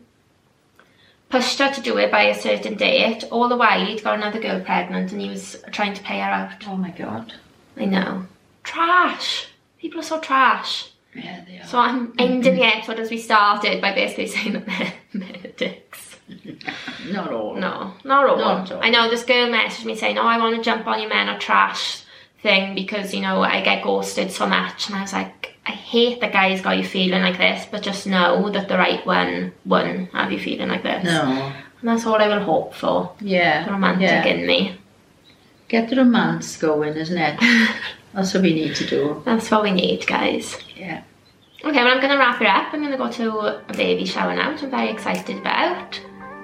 Pushed 1.29 1.59
her 1.59 1.71
to 1.71 1.81
do 1.81 1.97
it 1.97 2.11
by 2.11 2.23
a 2.23 2.39
certain 2.39 2.75
date. 2.75 3.25
All 3.29 3.49
the 3.49 3.57
while, 3.57 3.85
he'd 3.85 4.03
got 4.03 4.17
another 4.17 4.39
girl 4.39 4.61
pregnant 4.61 5.11
and 5.11 5.21
he 5.21 5.29
was 5.29 5.61
trying 5.71 5.93
to 5.93 6.01
pay 6.01 6.19
her 6.19 6.29
out. 6.29 6.65
Oh 6.65 6.77
my 6.77 6.91
god. 6.91 7.33
I 7.77 7.85
know. 7.85 8.25
Trash. 8.63 9.49
People 9.79 9.99
are 9.99 10.03
so 10.03 10.19
trash. 10.19 10.91
Yeah, 11.13 11.43
they 11.45 11.59
are. 11.59 11.65
So 11.65 11.77
I'm 11.77 12.13
ending 12.17 12.55
the 12.55 12.63
episode 12.63 12.99
as 12.99 13.09
we 13.09 13.17
started 13.17 13.81
by 13.81 13.93
basically 13.93 14.27
saying 14.27 14.53
that 14.53 14.65
they're, 14.65 14.93
they're 15.13 15.51
dicks. 15.51 16.08
Not 17.11 17.31
all. 17.31 17.55
No, 17.55 17.93
not 18.03 18.29
all. 18.29 18.37
Not 18.37 18.71
all. 18.71 18.83
I 18.83 18.89
know 18.89 19.09
this 19.09 19.23
girl 19.23 19.49
messaged 19.49 19.85
me 19.85 19.95
saying, 19.95 20.17
"Oh, 20.17 20.27
I 20.27 20.37
want 20.37 20.55
to 20.55 20.61
jump 20.61 20.87
on 20.87 20.99
your 20.99 21.09
men 21.09 21.29
are 21.29 21.39
trash 21.39 22.03
thing 22.41 22.75
because 22.75 23.13
you 23.13 23.21
know 23.21 23.41
I 23.41 23.61
get 23.61 23.83
ghosted 23.83 24.31
so 24.31 24.47
much," 24.47 24.87
and 24.87 24.95
I 24.95 25.01
was 25.01 25.13
like, 25.13 25.55
"I 25.65 25.71
hate 25.71 26.21
that 26.21 26.33
guys 26.33 26.61
got 26.61 26.77
you 26.77 26.83
feeling 26.83 27.21
like 27.21 27.37
this, 27.37 27.65
but 27.69 27.81
just 27.81 28.07
know 28.07 28.49
that 28.49 28.67
the 28.67 28.77
right 28.77 29.05
one 29.05 29.53
won 29.65 30.09
have 30.13 30.31
you 30.31 30.39
feeling 30.39 30.69
like 30.69 30.83
this." 30.83 31.03
No. 31.03 31.53
and 31.79 31.89
that's 31.89 32.05
all 32.05 32.21
I 32.21 32.27
will 32.27 32.43
hope 32.43 32.73
for. 32.73 33.13
Yeah. 33.21 33.65
The 33.65 33.71
romantic 33.71 34.09
yeah. 34.09 34.25
in 34.25 34.45
me. 34.45 34.77
Get 35.69 35.89
the 35.89 35.97
romance 35.97 36.57
going, 36.57 36.95
isn't 36.95 37.17
it? 37.17 37.39
That's 38.13 38.33
what 38.33 38.41
we 38.41 38.53
need 38.55 38.75
to 38.75 38.87
do. 38.87 39.21
That's 39.23 39.51
what 39.51 39.61
we 39.61 39.71
need, 39.71 40.05
guys. 40.07 40.57
Yeah. 40.75 41.03
Okay, 41.63 41.83
well, 41.83 41.93
I'm 41.93 41.99
going 41.99 42.11
to 42.11 42.17
wrap 42.17 42.41
it 42.41 42.47
up. 42.47 42.73
I'm 42.73 42.79
going 42.79 42.91
to 42.91 42.97
go 42.97 43.11
to 43.11 43.69
a 43.69 43.73
baby 43.73 44.05
shower 44.05 44.33
now, 44.33 44.51
which 44.51 44.63
I'm 44.63 44.71
very 44.71 44.89
excited 44.89 45.37
about. 45.37 45.99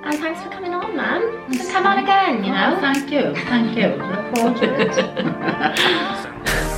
And 0.05 0.19
thanks 0.19 0.41
for 0.43 0.49
coming 0.49 0.73
on, 0.73 0.95
man. 0.95 1.21
Can 1.51 1.67
come 1.71 1.87
on 1.87 1.97
again, 2.03 2.43
you 2.43 2.51
Oh, 2.53 2.75
know. 2.75 2.79
thank 2.79 3.11
you. 3.11 3.33
Thank 3.45 3.75
you. 3.75 3.87
Look 4.03 4.35
forward 4.35 4.57
to 4.57 4.65
it. 4.81 6.71